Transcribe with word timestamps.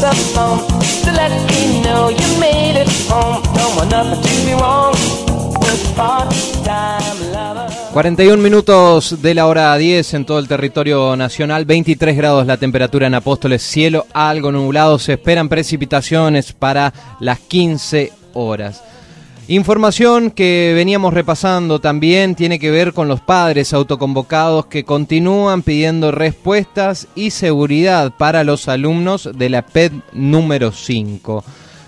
the 0.00 0.12
phone 0.34 0.60
to 1.04 1.12
let 1.12 1.30
me 1.50 1.82
know 1.82 2.10
you 2.10 2.40
made 2.40 2.80
it 2.80 2.88
home. 3.08 3.42
Don't 3.54 3.76
want 3.76 3.90
nothing 3.90 4.22
to 4.22 4.46
be 4.46 4.54
wrong 4.54 4.94
with 5.60 5.94
part-time 5.94 7.32
lovers. 7.32 7.74
41 7.92 8.42
minutos 8.42 9.20
de 9.20 9.34
la 9.34 9.46
hora 9.46 9.76
10 9.76 10.14
en 10.14 10.24
todo 10.24 10.38
el 10.38 10.48
territorio 10.48 11.16
nacional, 11.16 11.66
23 11.66 12.16
grados 12.16 12.46
la 12.46 12.56
temperatura 12.56 13.08
en 13.08 13.14
Apóstoles, 13.14 13.62
cielo 13.62 14.06
algo 14.14 14.50
nublado, 14.52 14.98
se 14.98 15.14
esperan 15.14 15.48
precipitaciones 15.48 16.52
para 16.52 16.94
las 17.20 17.40
15 17.40 18.12
horas. 18.32 18.82
Información 19.50 20.30
que 20.30 20.70
veníamos 20.76 21.12
repasando 21.12 21.80
también 21.80 22.36
tiene 22.36 22.60
que 22.60 22.70
ver 22.70 22.92
con 22.92 23.08
los 23.08 23.20
padres 23.20 23.72
autoconvocados 23.72 24.66
que 24.66 24.84
continúan 24.84 25.62
pidiendo 25.62 26.12
respuestas 26.12 27.08
y 27.16 27.32
seguridad 27.32 28.12
para 28.16 28.44
los 28.44 28.68
alumnos 28.68 29.28
de 29.34 29.48
la 29.48 29.66
PED 29.66 29.90
número 30.12 30.70
5. 30.70 31.42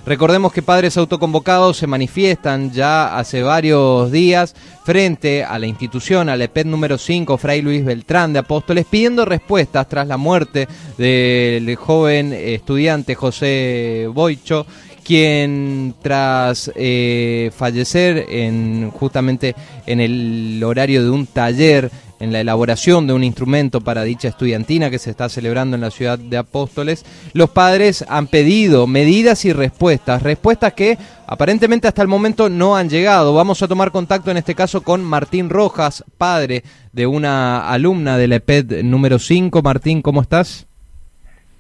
Recordemos 0.05 0.53
que 0.53 0.63
padres 0.63 0.97
autoconvocados 0.97 1.77
se 1.77 1.87
manifiestan 1.87 2.73
ya 2.73 3.17
hace 3.17 3.45
varios 3.45 4.11
días 4.11 4.57
frente 4.85 5.45
a 5.45 5.57
la 5.61 5.69
institución, 5.69 6.29
a 6.29 6.35
la 6.35 6.43
EPED 6.43 6.67
número 6.67 6.99
5, 6.99 7.39
Fray 7.39 7.63
Luis 7.63 7.85
Beltrán 7.85 8.33
de 8.33 8.41
Apóstoles, 8.41 8.87
pidiendo 8.91 9.25
respuestas 9.25 9.89
tras 9.89 10.09
la 10.09 10.17
muerte 10.17 10.67
del 10.99 11.77
joven 11.77 12.33
estudiante 12.33 13.15
José 13.15 14.09
Boicho 14.13 14.67
quien 15.05 15.95
tras 16.03 16.71
eh, 16.75 17.51
fallecer 17.57 18.27
en 18.29 18.91
justamente 18.91 19.55
en 19.87 20.01
el 20.01 20.63
horario 20.65 21.03
de 21.03 21.11
un 21.11 21.27
taller 21.27 21.91
en 22.23 22.33
la 22.33 22.41
elaboración 22.41 23.09
de 23.09 23.13
un 23.13 23.25
instrumento 23.25 23.81
para 23.81 24.05
dicha 24.05 24.29
estudiantina 24.29 24.91
que 24.91 25.01
se 25.01 25.11
está 25.11 25.29
celebrando 25.29 25.75
en 25.75 25.81
la 25.81 25.91
ciudad 25.91 26.21
de 26.21 26.37
Apóstoles, 26.37 27.05
los 27.33 27.51
padres 27.51 28.05
han 28.09 28.29
pedido 28.29 28.87
medidas 28.87 29.45
y 29.45 29.53
respuestas, 29.53 30.23
respuestas 30.23 30.73
que 30.75 30.97
aparentemente 31.27 31.89
hasta 31.89 32.01
el 32.01 32.07
momento 32.07 32.49
no 32.49 32.77
han 32.77 32.89
llegado. 32.89 33.35
Vamos 33.35 33.61
a 33.63 33.69
tomar 33.69 33.91
contacto 33.91 34.31
en 34.31 34.37
este 34.37 34.55
caso 34.55 34.83
con 34.83 35.03
Martín 35.03 35.51
Rojas, 35.51 36.05
padre 36.17 36.63
de 36.93 37.09
una 37.09 37.69
alumna 37.69 38.17
de 38.17 38.29
la 38.29 38.37
EPED 38.37 38.85
número 38.85 39.19
5. 39.19 39.61
Martín, 39.61 40.01
¿cómo 40.01 40.23
estás? 40.23 40.69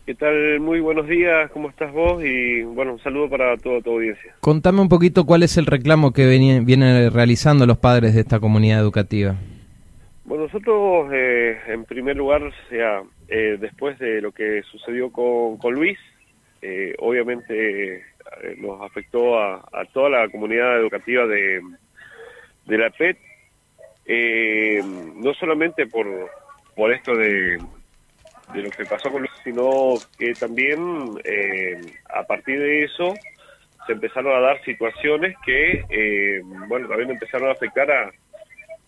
¿Qué 0.05 0.17
tal? 0.17 0.59
Muy 0.59 0.81
buenos 0.81 1.07
días, 1.07 1.49
¿cómo 1.53 1.71
estás 1.71 1.93
vos? 1.93 2.25
Y 2.25 2.63
bueno, 2.63 2.95
un 2.95 2.99
saludo 2.99 3.31
para 3.31 3.57
toda 3.57 3.81
tu 3.83 3.93
audiencia. 3.93 4.35
Contame 4.41 4.81
un 4.81 4.89
poquito 4.89 5.25
cuál 5.25 5.45
es 5.45 5.57
el 5.57 5.67
reclamo 5.67 6.13
que 6.13 6.27
vienen 6.27 7.13
realizando 7.13 7.67
los 7.67 7.79
padres 7.79 8.15
de 8.15 8.23
esta 8.23 8.41
comunidad 8.41 8.81
educativa. 8.81 9.37
Bueno, 10.25 10.45
nosotros 10.45 11.09
eh, 11.13 11.57
en 11.69 11.85
primer 11.85 12.17
lugar, 12.17 12.43
sea, 12.69 13.03
eh, 13.29 13.59
después 13.61 13.97
de 14.01 14.21
lo 14.21 14.33
que 14.33 14.63
sucedió 14.65 15.13
con, 15.13 15.57
con 15.59 15.75
Luis, 15.75 15.99
eh, 16.63 16.95
obviamente 16.99 17.95
eh, 17.97 18.03
nos 18.59 18.81
afectó 18.83 19.39
a, 19.39 19.57
a, 19.73 19.85
toda 19.93 20.11
la 20.11 20.29
comunidad 20.31 20.81
educativa 20.81 21.27
de, 21.27 21.61
de 22.67 22.79
la 22.79 22.91
PET, 22.91 23.19
eh, 24.07 24.81
no 25.15 25.33
solamente 25.35 25.87
por, 25.87 26.07
por 26.75 26.93
esto 26.93 27.17
de 27.17 27.59
de 28.53 28.63
lo 28.63 28.71
que 28.71 28.85
pasó 28.87 29.11
con 29.11 29.23
Luis, 29.23 29.33
sino 29.45 30.03
que 30.19 30.35
también 30.35 31.19
eh, 31.25 31.93
a 32.15 32.23
partir 32.25 32.59
de 32.59 32.85
eso 32.85 33.15
se 33.87 33.93
empezaron 33.93 34.35
a 34.37 34.41
dar 34.41 34.63
situaciones 34.65 35.37
que, 35.45 35.85
eh, 35.89 36.43
bueno, 36.69 36.89
también 36.89 37.11
empezaron 37.11 37.49
a 37.49 37.53
afectar 37.53 37.91
a, 37.91 38.11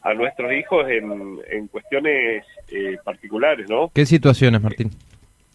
a 0.02 0.14
nuestros 0.14 0.52
hijos 0.52 0.88
en, 0.88 1.40
en 1.50 1.66
cuestiones 1.68 2.44
eh, 2.68 2.98
particulares, 3.02 3.68
¿no? 3.68 3.90
¿Qué 3.94 4.04
situaciones, 4.06 4.62
Martín? 4.62 4.90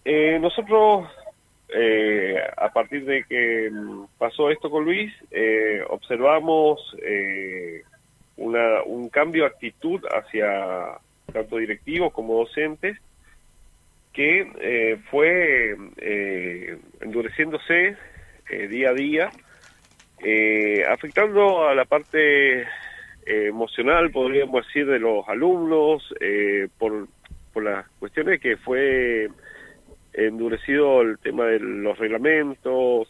Eh, 0.03 0.39
nosotros, 0.41 1.07
eh, 1.69 2.35
a 2.57 2.69
partir 2.69 3.05
de 3.05 3.23
que 3.25 3.69
pasó 4.17 4.49
esto 4.49 4.69
con 4.69 4.85
Luis, 4.85 5.13
eh, 5.31 5.81
observamos 5.87 6.95
eh, 7.03 7.83
una, 8.37 8.81
un 8.83 9.09
cambio 9.09 9.43
de 9.43 9.49
actitud 9.49 10.01
hacia 10.09 10.97
tanto 11.31 11.57
directivos 11.57 12.11
como 12.11 12.39
docentes, 12.39 12.97
que 14.19 14.51
eh, 14.59 14.97
fue 15.09 15.77
eh, 15.95 16.77
endureciéndose 16.99 17.95
eh, 18.49 18.67
día 18.67 18.89
a 18.89 18.93
día, 18.93 19.31
eh, 20.21 20.83
afectando 20.89 21.65
a 21.65 21.73
la 21.73 21.85
parte 21.85 22.67
emocional, 23.25 24.11
podríamos 24.11 24.67
decir, 24.67 24.87
de 24.87 24.99
los 24.99 25.25
alumnos, 25.29 26.03
por, 26.77 27.07
por 27.53 27.63
las 27.63 27.87
cuestiones 27.99 28.41
que 28.41 28.57
fue 28.57 29.29
endurecido 30.11 31.01
el 31.01 31.17
tema 31.19 31.45
de 31.45 31.59
los 31.59 31.97
reglamentos, 31.97 33.07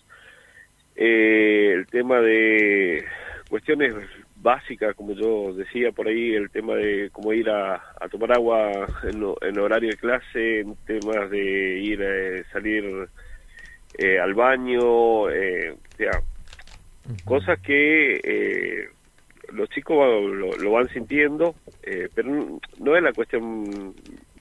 el 0.95 1.87
tema 1.87 2.19
de 2.19 3.03
cuestiones 3.49 3.95
básica, 4.41 4.93
como 4.93 5.13
yo 5.13 5.53
decía 5.53 5.91
por 5.91 6.07
ahí, 6.07 6.33
el 6.33 6.49
tema 6.49 6.75
de 6.75 7.09
cómo 7.11 7.33
ir 7.33 7.49
a, 7.49 7.75
a 7.75 8.07
tomar 8.09 8.31
agua 8.31 8.87
en, 9.03 9.25
en, 9.41 9.59
horario 9.59 9.89
de 9.89 9.97
clase, 9.97 10.61
en 10.61 10.75
temas 10.85 11.29
de 11.29 11.79
ir 11.79 12.01
a 12.01 12.39
eh, 12.39 12.43
salir 12.51 13.09
eh, 13.97 14.19
al 14.19 14.33
baño, 14.33 15.29
eh, 15.29 15.71
o 15.71 15.97
sea, 15.97 16.11
uh 16.19 17.11
-huh. 17.11 17.23
cosas 17.25 17.59
que 17.59 18.19
eh, 18.23 18.87
los 19.51 19.69
chicos 19.69 19.97
lo, 20.23 20.55
lo 20.55 20.71
van 20.71 20.87
sintiendo, 20.89 21.55
pero 22.15 22.59
no 22.79 22.95
es 22.95 23.03
la 23.03 23.13
cuestión 23.13 23.95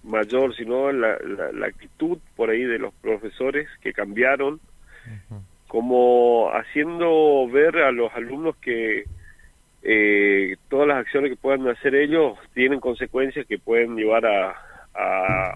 mayor, 0.04 0.54
sino 0.54 0.92
la, 0.92 1.18
la, 1.18 1.50
la, 1.52 1.66
actitud 1.66 2.18
por 2.36 2.50
ahí 2.50 2.62
de 2.62 2.78
los 2.78 2.92
profesores 2.94 3.68
que 3.80 3.92
cambiaron, 3.92 4.54
uh 4.54 5.34
-huh. 5.34 5.42
como 5.66 6.50
haciendo 6.52 7.48
ver 7.48 7.78
a 7.78 7.90
los 7.90 8.12
alumnos 8.14 8.54
que 8.58 9.04
eh, 9.82 10.56
todas 10.68 10.88
las 10.88 10.98
acciones 10.98 11.30
que 11.30 11.36
puedan 11.36 11.66
hacer 11.68 11.94
ellos 11.94 12.38
tienen 12.54 12.80
consecuencias 12.80 13.46
que 13.46 13.58
pueden 13.58 13.96
llevar 13.96 14.26
a, 14.26 14.50
a, 14.94 15.52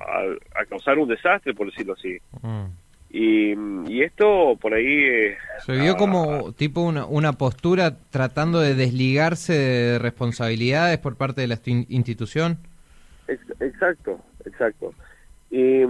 a 0.55 0.65
causar 0.69 0.99
un 0.99 1.09
desastre, 1.09 1.55
por 1.55 1.67
decirlo 1.67 1.95
así. 1.95 2.19
Mm. 2.43 2.67
Y, 3.11 3.53
y, 3.93 4.03
esto 4.03 4.57
por 4.59 4.73
ahí... 4.73 5.05
Eh, 5.05 5.37
Se 5.67 5.73
vio 5.73 5.97
como 5.97 6.53
tipo 6.55 6.81
una, 6.81 7.05
una 7.05 7.35
postura 7.35 7.99
tratando 8.11 8.59
de 8.61 8.75
desligarse 8.75 9.53
de 9.53 9.99
responsabilidades 9.99 10.97
por 10.99 11.17
parte 11.17 11.43
de 11.43 11.49
la 11.49 11.59
institución. 11.67 12.57
Exacto, 13.29 14.19
exacto. 14.47 14.95
Y, 15.55 15.83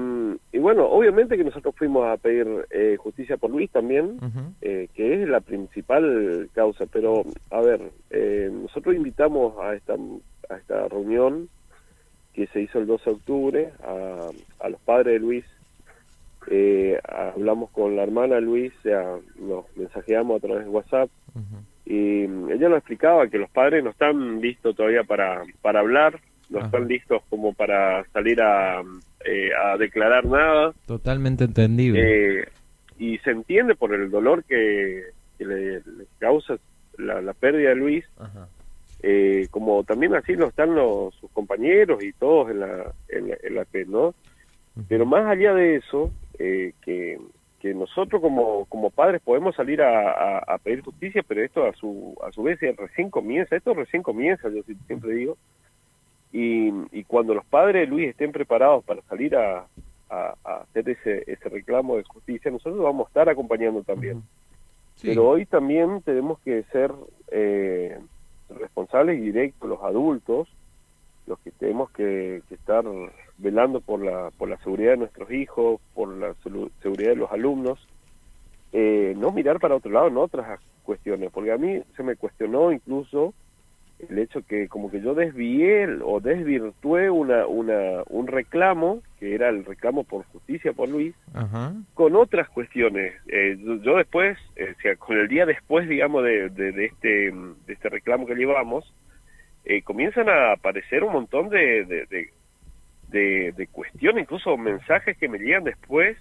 y, 0.52 0.58
bueno, 0.58 0.86
obviamente 0.86 1.36
que 1.36 1.44
nosotros 1.44 1.72
fuimos 1.76 2.04
a 2.08 2.16
pedir 2.16 2.48
eh, 2.72 2.96
justicia 2.98 3.36
por 3.36 3.48
Luis 3.48 3.70
también, 3.70 4.18
uh 4.20 4.24
-huh. 4.26 4.52
eh, 4.60 4.88
que 4.92 5.22
es 5.22 5.28
la 5.28 5.38
principal 5.40 6.48
causa, 6.52 6.84
pero 6.86 7.22
a 7.48 7.60
ver, 7.60 7.80
eh, 8.10 8.50
nosotros 8.52 8.96
invitamos 8.96 9.54
a 9.60 9.74
esta, 9.76 9.94
a 10.50 10.56
esta 10.56 10.88
reunión 10.88 11.48
que 12.34 12.48
se 12.48 12.60
hizo 12.60 12.80
el 12.80 12.88
12 12.88 13.04
de 13.10 13.16
octubre 13.16 13.70
a, 13.84 14.30
a 14.58 14.68
los 14.68 14.80
padres 14.80 15.12
de 15.14 15.20
Luis, 15.20 15.44
eh, 16.50 16.98
hablamos 17.08 17.70
con 17.70 17.94
la 17.94 18.02
hermana 18.02 18.40
Luis, 18.40 18.72
o 18.80 18.82
sea, 18.82 19.16
nos 19.38 19.64
mensajeamos 19.76 20.38
a 20.38 20.46
través 20.46 20.64
de 20.64 20.70
WhatsApp, 20.70 21.08
uh 21.36 21.38
-huh. 21.38 21.62
y 21.86 22.22
ella 22.52 22.68
nos 22.68 22.78
explicaba 22.78 23.28
que 23.28 23.38
los 23.38 23.50
padres 23.50 23.84
no 23.84 23.90
están 23.90 24.40
listos 24.40 24.74
todavía 24.74 25.04
para, 25.04 25.44
para 25.60 25.78
hablar, 25.78 26.18
no 26.52 26.60
-huh. 26.60 26.66
están 26.66 26.88
listos 26.88 27.22
como 27.28 27.52
para 27.54 28.04
salir 28.12 28.40
a 28.40 28.82
eh, 29.24 29.50
a 29.54 29.76
declarar 29.76 30.24
nada. 30.26 30.72
Totalmente 30.86 31.44
entendible. 31.44 32.00
Eh, 32.40 32.48
y 32.98 33.18
se 33.18 33.30
entiende 33.30 33.74
por 33.74 33.94
el 33.94 34.10
dolor 34.10 34.44
que, 34.44 35.04
que 35.38 35.44
le, 35.44 35.74
le, 35.74 36.06
causa 36.18 36.56
la, 36.98 37.20
la, 37.20 37.32
pérdida 37.32 37.70
de 37.70 37.76
Luis, 37.76 38.04
eh, 39.02 39.46
como 39.50 39.82
también 39.84 40.14
así 40.14 40.34
lo 40.34 40.48
están 40.48 40.74
los, 40.74 41.14
sus 41.16 41.30
compañeros 41.32 42.02
y 42.02 42.12
todos 42.12 42.50
en 42.50 42.60
la, 42.60 42.92
en 43.08 43.28
la, 43.28 43.36
en 43.42 43.54
la 43.54 43.66
¿no? 43.88 44.14
Pero 44.88 45.04
más 45.04 45.26
allá 45.26 45.52
de 45.54 45.76
eso, 45.76 46.10
eh, 46.38 46.72
que, 46.82 47.18
que 47.60 47.74
nosotros 47.74 48.22
como, 48.22 48.64
como 48.66 48.90
padres 48.90 49.20
podemos 49.22 49.54
salir 49.54 49.82
a, 49.82 50.10
a, 50.10 50.38
a, 50.38 50.58
pedir 50.58 50.82
justicia, 50.82 51.22
pero 51.26 51.42
esto 51.42 51.66
a 51.66 51.72
su, 51.74 52.16
a 52.26 52.32
su 52.32 52.42
vez 52.42 52.58
recién 52.76 53.10
comienza, 53.10 53.56
esto 53.56 53.74
recién 53.74 54.02
comienza, 54.02 54.48
yo 54.48 54.62
siempre 54.86 55.12
digo, 55.14 55.36
y, 56.32 56.72
y, 56.92 57.04
cuando 57.04 57.34
los 57.34 57.44
padres 57.44 57.82
de 57.82 57.86
Luis 57.86 58.08
estén 58.08 58.32
preparados 58.32 58.82
para 58.84 59.02
salir 59.02 59.36
a, 59.36 59.66
a, 60.08 60.34
a, 60.44 60.54
hacer 60.62 60.88
ese, 60.88 61.24
ese 61.26 61.48
reclamo 61.48 61.96
de 61.96 62.04
justicia, 62.04 62.50
nosotros 62.50 62.82
vamos 62.82 63.06
a 63.06 63.08
estar 63.08 63.28
acompañando 63.28 63.82
también. 63.82 64.22
Sí. 64.96 65.08
Pero 65.08 65.28
hoy 65.28 65.46
también 65.46 66.00
tenemos 66.02 66.38
que 66.40 66.62
ser 66.72 66.92
eh, 67.30 67.98
responsables 68.48 69.18
y 69.18 69.22
directos, 69.22 69.68
los 69.68 69.82
adultos, 69.82 70.48
los 71.26 71.38
que 71.40 71.50
tenemos 71.52 71.90
que, 71.90 72.42
que, 72.48 72.54
estar 72.54 72.84
velando 73.38 73.80
por 73.80 74.02
la, 74.02 74.30
por 74.38 74.48
la 74.48 74.56
seguridad 74.58 74.92
de 74.92 74.98
nuestros 74.98 75.30
hijos, 75.30 75.80
por 75.94 76.08
la 76.08 76.34
seguridad 76.82 77.10
de 77.10 77.16
los 77.16 77.30
alumnos, 77.30 77.86
eh, 78.72 79.14
no 79.16 79.32
mirar 79.32 79.60
para 79.60 79.76
otro 79.76 79.90
lado 79.90 80.08
en 80.08 80.16
otras 80.16 80.60
cuestiones, 80.82 81.30
porque 81.32 81.52
a 81.52 81.58
mí 81.58 81.82
se 81.96 82.02
me 82.02 82.16
cuestionó 82.16 82.72
incluso 82.72 83.34
el 84.08 84.18
hecho 84.18 84.44
que 84.46 84.68
como 84.68 84.90
que 84.90 85.00
yo 85.00 85.14
desvié 85.14 85.86
o 86.02 86.20
desvirtué 86.20 87.10
una, 87.10 87.46
una, 87.46 88.02
un 88.08 88.26
reclamo, 88.26 89.02
que 89.18 89.34
era 89.34 89.48
el 89.48 89.64
reclamo 89.64 90.04
por 90.04 90.24
justicia 90.26 90.72
por 90.72 90.88
Luis, 90.88 91.14
con 91.94 92.16
otras 92.16 92.48
cuestiones. 92.48 93.14
Eh, 93.28 93.56
yo, 93.82 93.96
después, 93.96 94.38
eh, 94.56 94.74
o 94.76 94.80
sea, 94.80 94.96
con 94.96 95.18
el 95.18 95.28
día 95.28 95.46
después, 95.46 95.88
digamos, 95.88 96.24
de, 96.24 96.48
de, 96.50 96.84
este, 96.84 97.30
de 97.30 97.72
este 97.72 97.88
reclamo 97.88 98.26
que 98.26 98.34
llevamos, 98.34 98.92
eh, 99.64 99.82
comienzan 99.82 100.28
a 100.28 100.52
aparecer 100.52 101.04
un 101.04 101.12
montón 101.12 101.48
de, 101.48 101.84
de, 101.84 103.52
de, 103.52 103.66
cuestiones, 103.68 104.22
incluso 104.22 104.56
mensajes 104.56 105.16
que 105.16 105.28
me 105.28 105.38
llegan 105.38 105.64
después, 105.64 106.16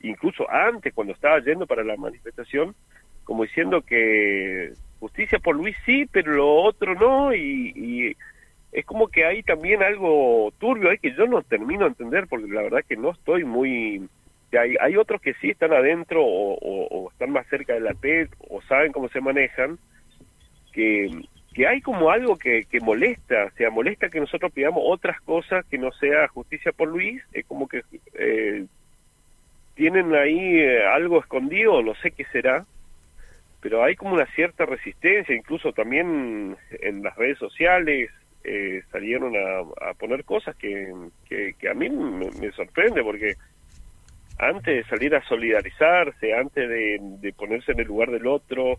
incluso 0.00 0.50
antes, 0.50 0.92
cuando 0.94 1.12
estaba 1.12 1.40
yendo 1.40 1.66
para 1.66 1.84
la 1.84 1.96
manifestación, 1.96 2.74
como 3.24 3.44
diciendo 3.44 3.82
que 3.82 4.72
justicia 5.06 5.38
por 5.38 5.54
Luis 5.54 5.76
sí, 5.86 6.06
pero 6.10 6.32
lo 6.32 6.52
otro 6.52 6.94
no, 6.94 7.32
y, 7.32 8.16
es 8.72 8.84
como 8.84 9.08
que 9.08 9.24
hay 9.24 9.42
también 9.42 9.82
algo 9.82 10.52
turbio 10.58 10.90
ahí 10.90 10.98
que 10.98 11.14
yo 11.14 11.26
no 11.26 11.42
termino 11.42 11.84
de 11.84 11.90
entender, 11.90 12.26
porque 12.28 12.48
la 12.48 12.62
verdad 12.62 12.84
que 12.86 12.96
no 12.96 13.10
estoy 13.10 13.44
muy... 13.44 14.08
Hay, 14.52 14.76
hay 14.80 14.96
otros 14.96 15.20
que 15.20 15.34
sí 15.34 15.50
están 15.50 15.72
adentro 15.72 16.22
o, 16.24 17.10
están 17.10 17.30
más 17.30 17.46
cerca 17.48 17.74
de 17.74 17.80
la 17.80 17.94
PET 17.94 18.30
o 18.48 18.60
saben 18.62 18.92
cómo 18.92 19.08
se 19.08 19.20
manejan, 19.20 19.78
que, 20.72 21.10
que 21.54 21.66
hay 21.66 21.80
como 21.80 22.10
algo 22.10 22.36
que, 22.36 22.64
que 22.64 22.80
molesta, 22.80 23.44
o 23.44 23.56
sea, 23.56 23.70
molesta 23.70 24.08
que 24.08 24.20
nosotros 24.20 24.52
pidamos 24.52 24.82
otras 24.84 25.20
cosas 25.22 25.64
que 25.66 25.78
no 25.78 25.90
sea 25.92 26.28
justicia 26.28 26.72
por 26.72 26.88
Luis, 26.88 27.22
es 27.32 27.46
como 27.46 27.68
que 27.68 27.82
eh, 28.14 28.66
tienen 29.74 30.14
ahí 30.14 30.58
eh, 30.58 30.86
algo 30.86 31.20
escondido, 31.20 31.82
no 31.82 31.94
sé 31.96 32.10
qué 32.10 32.24
será, 32.26 32.66
pero 33.68 33.82
hay 33.82 33.96
como 33.96 34.14
una 34.14 34.26
cierta 34.26 34.64
resistencia, 34.64 35.34
incluso 35.34 35.72
también 35.72 36.56
en 36.70 37.02
las 37.02 37.16
redes 37.16 37.36
sociales 37.36 38.10
eh, 38.44 38.80
salieron 38.92 39.34
a, 39.34 39.92
poner 39.94 40.22
cosas 40.22 40.54
que, 40.54 40.94
que, 41.28 41.68
a 41.68 41.74
mí 41.74 41.90
me, 41.90 42.52
sorprende, 42.52 43.02
porque 43.02 43.34
antes 44.38 44.72
de 44.72 44.84
salir 44.84 45.16
a 45.16 45.24
solidarizarse, 45.24 46.32
antes 46.32 46.68
de, 46.68 47.34
ponerse 47.36 47.72
en 47.72 47.80
el 47.80 47.88
lugar 47.88 48.12
del 48.12 48.28
otro, 48.28 48.78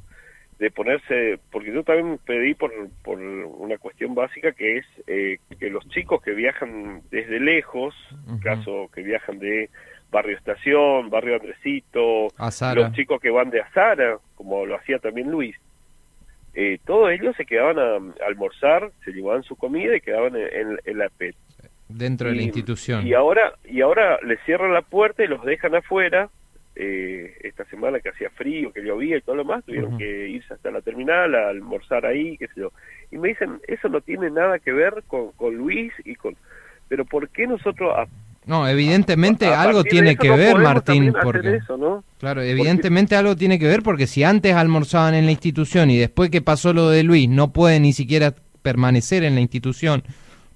de 0.59 0.71
ponerse, 0.71 1.39
porque 1.51 1.71
yo 1.71 1.83
también 1.83 2.19
pedí 2.25 2.56
por, 2.56 2.71
por 3.04 3.19
una 3.19 3.77
cuestión 3.77 4.15
básica 4.15 4.54
que 4.54 4.77
es 4.77 4.86
eh, 5.06 5.38
que 5.59 5.69
los 5.69 5.88
chicos 5.89 6.21
que 6.21 6.31
viajan 6.31 7.01
desde 7.12 7.39
lejos, 7.39 7.94
caso 8.42 8.89
que 8.94 9.04
viajan 9.04 9.38
de 9.38 9.69
Barrio 10.09 10.36
Estación, 10.36 11.09
Barrio 11.09 11.36
Andresito, 11.36 12.27
los 12.75 12.92
chicos 12.94 13.21
que 13.21 13.30
van 13.30 13.51
de 13.51 13.62
Azara, 13.62 14.18
como 14.36 14.65
lo 14.65 14.75
hacía 14.75 14.98
también 14.98 15.30
Luis, 15.30 15.56
eh, 16.60 16.80
todos 16.86 17.12
ellos 17.12 17.36
se 17.36 17.45
quedaban 17.45 17.77
a, 17.77 18.25
almorzar, 18.25 18.89
se 19.06 19.12
llevaban 19.12 19.44
su 19.44 19.56
comida 19.56 19.95
y 19.95 20.01
quedaban 20.01 20.33
en, 20.36 20.98
la 20.98 21.07
PET. 21.10 21.36
Dentro 21.88 22.30
de 22.30 22.36
la 22.36 22.42
institución. 22.42 23.06
Y 23.06 23.13
ahora, 23.13 23.53
y 23.63 23.81
ahora 23.81 24.18
les 24.24 24.39
cierran 24.44 24.74
la 24.74 24.81
puerta 24.81 25.24
y 25.24 25.27
los 25.27 25.45
dejan 25.45 25.75
afuera. 25.75 26.30
Eh, 26.79 27.33
esta 27.41 27.65
semana 27.65 28.00
que 28.00 28.09
hacía 28.09 28.29
frío, 28.29 28.71
que 28.71 28.83
llovía 28.83 29.18
y 29.18 29.21
todo 29.21 29.35
lo 29.35 29.45
más, 29.45 29.65
tuvieron 29.65 29.97
que 29.97 30.29
irse 30.29 30.53
hasta 30.53 30.69
la 30.69 30.81
terminal 30.81 31.33
a 31.33 31.50
almorzar 31.50 32.06
ahí, 32.06 32.38
qué 32.38 32.47
sé 32.50 32.62
yo. 32.62 32.71
Y 33.09 33.18
me 33.18 33.29
dicen, 33.29 33.59
eso 33.68 33.89
no 33.89 34.01
tiene 34.01 34.29
nada 34.29 34.59
que 34.59 34.71
ver 34.71 35.03
con, 35.07 35.31
con 35.31 35.56
Luis 35.56 35.91
y 36.06 36.15
con... 36.15 36.35
Pero 36.88 37.03
¿por 37.03 37.29
qué 37.29 37.47
nosotros 37.47 37.94
no, 38.47 38.65
evidentemente 38.65 39.47
algo 39.47 39.83
tiene 39.83 40.15
que 40.15 40.29
ver, 40.29 40.57
Martín, 40.57 41.13
porque 41.21 41.59
claro, 42.18 42.41
evidentemente 42.41 43.18
algo 43.18 43.35
tiene 43.35 43.59
que 43.59 43.68
ver 43.68 43.83
porque 43.83 44.07
si 44.07 44.24
antes 44.24 44.56
almorzaban 44.56 45.15
en 45.15 45.25
la 45.25 45.31
institución 45.31 45.91
y 45.91 45.97
después 45.97 46.29
que 46.29 46.41
pasó 46.41 46.71
lo 46.71 46.89
de 46.89 47.03
Luis 47.03 47.27
no 47.27 47.51
puede 47.51 47.81
ni 47.81 47.91
siquiera 47.91 48.33
permanecer 48.62 49.24
en 49.24 49.35
la 49.35 49.41
institución, 49.41 50.01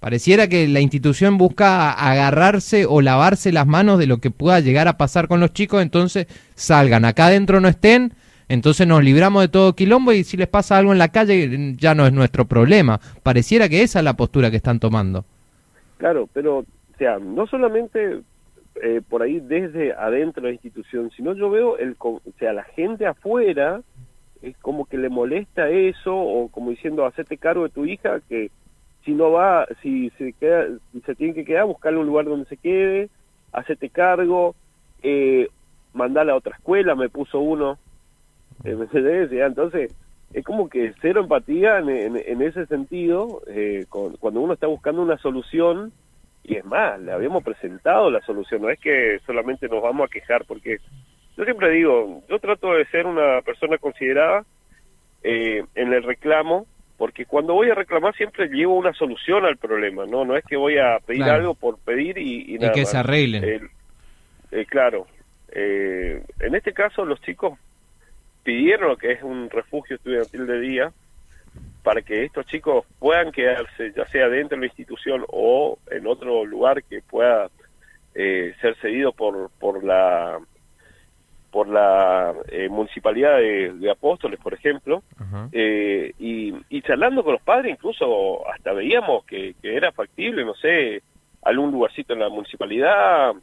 pareciera 0.02 0.50
que 0.50 0.68
la 0.68 0.82
institución 0.82 1.38
busca 1.38 1.94
agarrarse 1.94 2.86
o 2.86 3.00
lavarse 3.00 3.54
las 3.54 3.66
manos 3.66 3.98
de 4.00 4.08
lo 4.08 4.18
que 4.18 4.32
pueda 4.32 4.60
llegar 4.60 4.90
a 4.90 4.98
pasar 4.98 5.30
con 5.30 5.40
los 5.40 5.54
chicos, 5.54 5.82
entonces 5.82 6.28
salgan, 6.56 7.06
acá 7.06 7.28
adentro 7.28 7.62
no 7.62 7.70
estén, 7.70 8.12
entonces 8.50 8.86
nos 8.86 9.02
libramos 9.02 9.44
de 9.44 9.48
todo 9.48 9.74
quilombo 9.74 10.12
y 10.12 10.26
si 10.26 10.36
les 10.36 10.50
pasa 10.50 10.78
algo 10.78 10.92
en 10.92 10.98
la 10.98 11.08
calle 11.08 11.78
ya 11.78 11.96
no 11.96 12.06
es 12.06 12.12
nuestro 12.12 12.44
problema. 12.44 13.00
Pareciera 13.24 13.70
que 13.70 13.82
esa 13.82 14.00
es 14.00 14.06
la 14.06 14.18
postura 14.18 14.52
que 14.52 14.58
están 14.58 14.82
tomando. 14.82 15.24
Claro, 15.98 16.28
pero 16.34 16.66
sea, 17.02 17.18
no 17.18 17.48
solamente 17.48 18.22
eh, 18.84 19.02
por 19.10 19.24
ahí 19.24 19.40
desde 19.40 19.92
adentro 19.94 20.44
de 20.44 20.50
la 20.50 20.54
institución, 20.54 21.10
sino 21.18 21.34
yo 21.34 21.50
veo, 21.50 21.80
el, 21.80 21.96
o 21.98 22.22
sea, 22.38 22.54
la 22.54 22.64
gente 22.64 23.08
afuera 23.08 23.82
es 24.44 24.56
como 24.58 24.86
que 24.86 25.00
le 25.00 25.10
molesta 25.10 25.68
eso 25.68 26.16
o 26.16 26.48
como 26.50 26.70
diciendo, 26.70 27.04
hacete 27.08 27.38
cargo 27.38 27.64
de 27.64 27.70
tu 27.70 27.86
hija, 27.86 28.20
que 28.30 28.52
si 29.06 29.12
no 29.12 29.32
va, 29.32 29.68
si 29.82 30.10
se 30.12 30.34
queda, 30.34 30.68
se 31.06 31.16
tiene 31.16 31.34
que 31.34 31.46
quedar, 31.46 31.66
buscarle 31.66 32.00
un 32.00 32.08
lugar 32.08 32.26
donde 32.26 32.46
se 32.46 32.58
quede, 32.58 33.10
hacete 33.52 33.90
cargo, 33.90 34.56
eh, 35.04 35.50
a 35.94 36.36
otra 36.36 36.56
escuela, 36.56 36.96
me 36.96 37.10
puso 37.10 37.40
uno, 37.40 37.78
eh, 38.64 38.78
entonces 39.32 39.96
es 40.34 40.46
como 40.46 40.70
que 40.70 40.94
cero 41.02 41.22
empatía 41.22 41.80
en, 41.80 42.42
ese 42.42 42.66
sentido, 42.68 43.42
eh, 43.48 43.86
cuando 43.90 44.40
uno 44.40 44.54
está 44.54 44.68
buscando 44.68 45.02
una 45.02 45.18
solución 45.18 45.92
y 46.44 46.56
es 46.56 46.66
más, 46.66 47.00
le 47.00 47.12
habíamos 47.12 47.44
presentado 47.44 48.10
la 48.10 48.22
solución, 48.22 48.62
no 48.62 48.70
es 48.70 48.80
que 48.80 49.20
solamente 49.26 49.68
nos 49.68 49.84
vamos 49.84 50.08
a 50.08 50.12
quejar, 50.12 50.46
porque 50.46 50.78
yo 51.38 51.44
siempre 51.44 51.70
digo, 51.72 52.22
yo 52.30 52.40
trato 52.40 52.74
de 52.74 52.86
ser 52.86 53.06
una 53.06 53.42
persona 53.42 53.78
considerada 53.78 54.44
eh, 55.24 55.64
en 55.76 55.94
el 55.94 56.04
reclamo, 56.04 56.66
porque 57.02 57.26
cuando 57.26 57.56
voy 57.56 57.68
a 57.68 57.74
reclamar 57.74 58.16
siempre 58.16 58.48
llevo 58.48 58.76
una 58.76 58.94
solución 58.94 59.44
al 59.44 59.58
problema, 59.58 60.06
no 60.06 60.24
no 60.24 60.38
es 60.38 60.46
que 60.46 60.56
voy 60.56 60.78
a 60.78 61.00
pedir 61.04 61.24
algo 61.24 61.56
por 61.56 61.80
pedir 61.80 62.20
y, 62.20 62.54
y 62.54 62.60
nada. 62.60 62.74
Y 62.74 62.76
que 62.76 62.86
se 62.86 62.96
arreglen. 62.96 63.72
Eh, 64.52 64.66
claro, 64.68 65.08
eh, 65.52 66.22
en 66.40 66.54
este 66.54 66.74
caso 66.74 67.04
los 67.04 67.20
chicos 67.22 67.58
pidieron 68.44 68.90
lo 68.90 68.98
que 68.98 69.14
es 69.14 69.24
un 69.24 69.50
refugio 69.50 69.96
estudiantil 69.96 70.46
de 70.46 70.60
día, 70.60 70.92
para 71.82 72.04
que 72.04 72.24
estos 72.24 72.46
chicos 72.46 72.86
puedan 73.00 73.32
quedarse, 73.32 73.92
ya 73.98 74.06
sea 74.06 74.30
dentro 74.30 74.58
de 74.58 74.62
la 74.62 74.68
institución 74.68 75.26
o 75.30 75.80
en 75.90 76.06
otro 76.06 76.46
lugar 76.46 76.84
que 76.84 77.02
pueda 77.02 77.50
eh, 78.14 78.54
ser 78.62 78.76
cedido 78.76 79.12
por, 79.12 79.50
por 79.60 79.84
la 79.84 80.38
por 81.52 81.68
la 81.68 82.34
eh, 82.48 82.70
municipalidad 82.70 83.38
de, 83.38 83.92
Apóstoles, 83.92 84.40
por 84.40 84.54
ejemplo, 84.54 85.04
eh, 85.52 86.14
y, 86.18 86.54
y, 86.70 86.82
charlando 86.82 87.24
con 87.24 87.34
los 87.34 87.42
padres, 87.42 87.74
incluso 87.74 88.50
hasta 88.50 88.72
veíamos 88.72 89.26
que, 89.26 89.54
era 89.62 89.92
factible, 89.92 90.46
no 90.46 90.56
sé, 90.56 91.04
algún 91.44 91.72
lugarcito 91.72 92.14
en 92.14 92.20
la 92.20 92.30
municipalidad, 92.30 93.34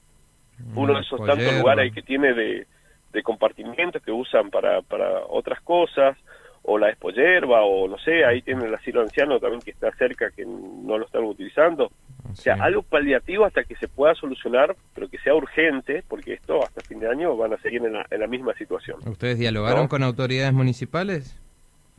uno 0.74 0.94
de 0.94 1.00
esos 1.00 1.24
tantos 1.24 1.54
lugares 1.58 1.92
que 1.92 2.02
tiene 2.02 2.32
de, 2.32 2.66
de 3.12 3.22
compartimientos 3.22 4.02
que 4.02 4.10
usan 4.10 4.50
para, 4.50 4.80
para 4.82 5.20
otras 5.28 5.60
cosas, 5.60 6.16
o 6.62 6.78
la 6.78 6.90
Espollerba, 6.90 7.62
o 7.62 7.88
no 7.88 7.98
sé, 7.98 8.24
ahí 8.24 8.42
tienen 8.42 8.66
el 8.66 8.74
asilo 8.74 9.02
anciano 9.02 9.38
también 9.38 9.62
que 9.62 9.70
está 9.70 9.90
cerca, 9.92 10.30
que 10.30 10.44
no 10.44 10.98
lo 10.98 11.06
están 11.06 11.24
utilizando. 11.24 11.90
O 12.30 12.34
sea, 12.34 12.54
algo 12.60 12.82
paliativo 12.82 13.44
hasta 13.44 13.64
que 13.64 13.74
se 13.76 13.88
pueda 13.88 14.14
solucionar, 14.14 14.76
pero 14.94 15.08
que 15.08 15.18
sea 15.18 15.34
urgente, 15.34 16.02
porque 16.08 16.34
esto 16.34 16.62
hasta 16.62 16.80
fin 16.82 17.00
de 17.00 17.08
año 17.08 17.36
van 17.36 17.52
a 17.52 17.58
seguir 17.58 17.82
en 17.84 18.20
la, 18.20 18.26
misma 18.26 18.54
situación. 18.54 18.98
¿Ustedes 19.06 19.38
dialogaron 19.38 19.88
con 19.88 20.02
autoridades 20.02 20.52
municipales? 20.52 21.38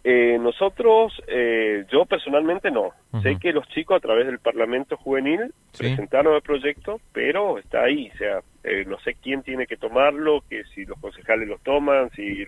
Eh, 0.04 0.38
nosotros, 0.40 1.14
eh, 1.28 1.86
yo 1.92 2.06
personalmente 2.06 2.72
no. 2.72 2.92
Sé 3.22 3.38
que 3.38 3.52
los 3.52 3.68
chicos 3.70 3.98
a 3.98 4.00
través 4.00 4.28
del 4.28 4.40
Parlamento 4.40 4.96
Juvenil 4.98 5.54
presentaron 5.78 6.36
el 6.36 6.42
proyecto, 6.42 7.02
pero 7.12 7.58
está 7.58 7.84
ahí. 7.84 8.10
O 8.14 8.18
sea, 8.18 8.40
eh, 8.64 8.86
no 8.88 9.00
sé 9.00 9.16
quién 9.22 9.44
tiene 9.44 9.68
que 9.68 9.78
tomarlo, 9.78 10.44
que 10.50 10.64
si 10.76 10.86
los 10.86 10.98
concejales 11.00 11.48
lo 11.48 11.58
toman, 11.58 12.10
si 12.12 12.46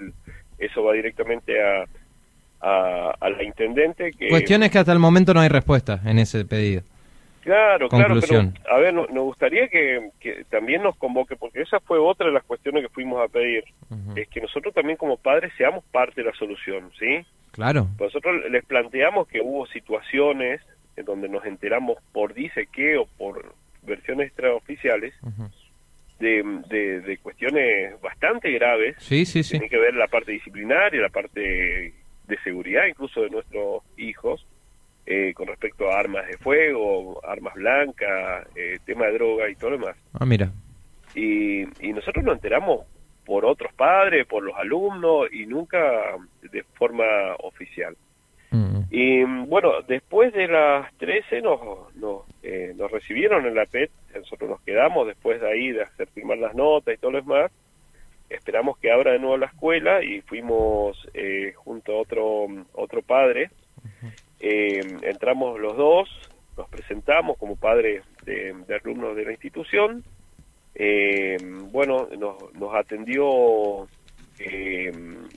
eso 0.60 0.84
va 0.84 0.94
directamente 0.94 1.62
a, 1.62 1.86
a, 2.62 3.30
la 3.30 3.44
intendente. 3.44 4.12
Que, 4.12 4.30
Cuestiones 4.30 4.72
que 4.72 4.80
hasta 4.80 4.94
el 4.94 5.00
momento 5.00 5.34
no 5.34 5.42
hay 5.42 5.50
respuesta 5.50 6.00
en 6.06 6.20
ese 6.20 6.46
pedido. 6.46 6.84
Claro, 7.42 7.90
claro, 7.90 8.16
pero 8.22 8.52
a 8.72 8.78
ver, 8.78 8.94
nos 8.94 9.10
gustaría 9.10 9.68
que, 9.68 10.12
también 10.50 10.84
nos 10.84 10.96
convoque, 10.96 11.36
porque 11.36 11.62
esa 11.62 11.80
fue 11.80 11.98
otra 11.98 12.28
de 12.28 12.34
las 12.34 12.44
cuestiones 12.44 12.84
que 12.84 12.90
fuimos 12.90 13.22
a 13.22 13.28
pedir, 13.28 13.64
es 14.16 14.28
que 14.30 14.42
nosotros 14.42 14.74
también 14.74 14.98
como 14.98 15.18
padres 15.18 15.52
seamos 15.58 15.84
parte 15.86 16.22
de 16.22 16.30
la 16.30 16.36
solución, 16.36 16.92
¿sí? 17.00 17.26
Claro. 17.52 17.88
Nosotros 18.00 18.50
les 18.50 18.64
planteamos 18.64 19.28
que 19.28 19.42
hubo 19.42 19.66
situaciones 19.68 20.62
en 20.96 21.06
donde 21.06 21.30
nos 21.30 21.44
enteramos 21.46 21.98
por 22.12 22.34
dice 22.34 22.68
qué 22.72 22.98
o 22.98 23.08
por 23.18 23.56
versiones 23.82 24.28
extraoficiales 24.28 25.14
de, 26.20 27.02
de, 27.04 27.18
cuestiones 27.18 28.00
bastante 28.02 28.52
graves. 28.52 28.96
Sí, 29.00 29.26
sí, 29.26 29.42
sí. 29.42 29.52
Tiene 29.52 29.70
que 29.70 29.80
ver 29.80 29.96
la 29.96 30.08
parte 30.08 30.32
disciplinaria, 30.32 31.02
la 31.02 31.10
parte 31.10 31.94
de 32.28 32.38
seguridad 32.44 32.86
incluso 32.88 33.22
de 33.22 33.32
nuestros 33.32 33.84
hijos 33.98 34.46
eh, 35.06 35.34
con 35.34 35.48
respecto 35.48 35.90
a 35.90 36.00
armas 36.00 36.28
de 36.28 36.38
fuego, 36.38 37.20
armas 37.26 37.54
blancas, 37.56 38.48
eh, 38.56 38.80
tema 38.86 39.08
de 39.08 39.14
droga 39.14 39.50
y 39.50 39.56
todo 39.56 39.72
lo 39.72 39.78
demás. 39.78 39.98
Ah, 40.14 40.26
mira. 40.26 40.52
Y, 41.16 41.62
y 41.86 41.94
nosotros 41.94 42.24
nos 42.24 42.36
enteramos 42.36 42.86
por 43.26 43.46
otros 43.46 43.74
padres, 43.74 44.26
por 44.28 44.44
los 44.44 44.56
alumnos 44.58 45.32
y 45.32 45.46
nunca 45.46 46.18
de 46.42 46.64
forma 46.74 47.06
oficial. 47.40 47.96
Mm. 48.52 48.82
Y 48.90 49.24
bueno, 49.24 49.82
después 49.88 50.34
de 50.34 50.48
las 50.48 50.94
13 50.98 51.42
nos, 51.42 51.96
nos, 51.96 52.24
eh, 52.44 52.74
nos 52.76 52.92
recibieron 52.92 53.46
en 53.46 53.56
la 53.56 53.66
PET, 53.66 53.90
nosotros 54.14 54.50
nos 54.50 54.62
quedamos 54.62 55.08
después 55.08 55.40
de 55.40 55.50
ahí 55.50 55.72
de 55.72 55.84
hacer 55.84 56.08
firmar 56.10 56.38
las 56.40 56.54
notas 56.54 56.94
y 56.94 56.98
todo 56.98 57.12
lo 57.12 57.22
demás. 57.22 57.52
Esperamos 58.30 58.78
que 58.78 58.92
abra 58.92 59.14
de 59.14 59.20
nuevo 59.20 59.38
la 59.38 59.48
escuela 59.48 60.04
y 60.04 60.22
fuimos 60.22 60.98
eh, 61.14 61.54
junto 61.56 61.94
a 61.94 62.02
otro, 62.02 62.48
otro 62.74 63.02
padre. 63.02 63.50
Eh, 64.42 64.82
entramos 65.04 65.60
los 65.60 65.78
dos, 65.78 66.10
nos 66.58 66.68
presentamos 66.68 67.38
como 67.38 67.56
padres 67.56 68.04
de, 68.26 68.56
de 68.68 68.76
alumnos 68.76 69.16
de 69.16 69.26
la 69.26 69.32
institución. 69.32 70.04
Eh, 70.74 71.38
bueno, 71.72 72.08
nos, 72.18 72.54
nos 72.56 72.76
atendió 72.76 73.88
eh, 74.40 74.92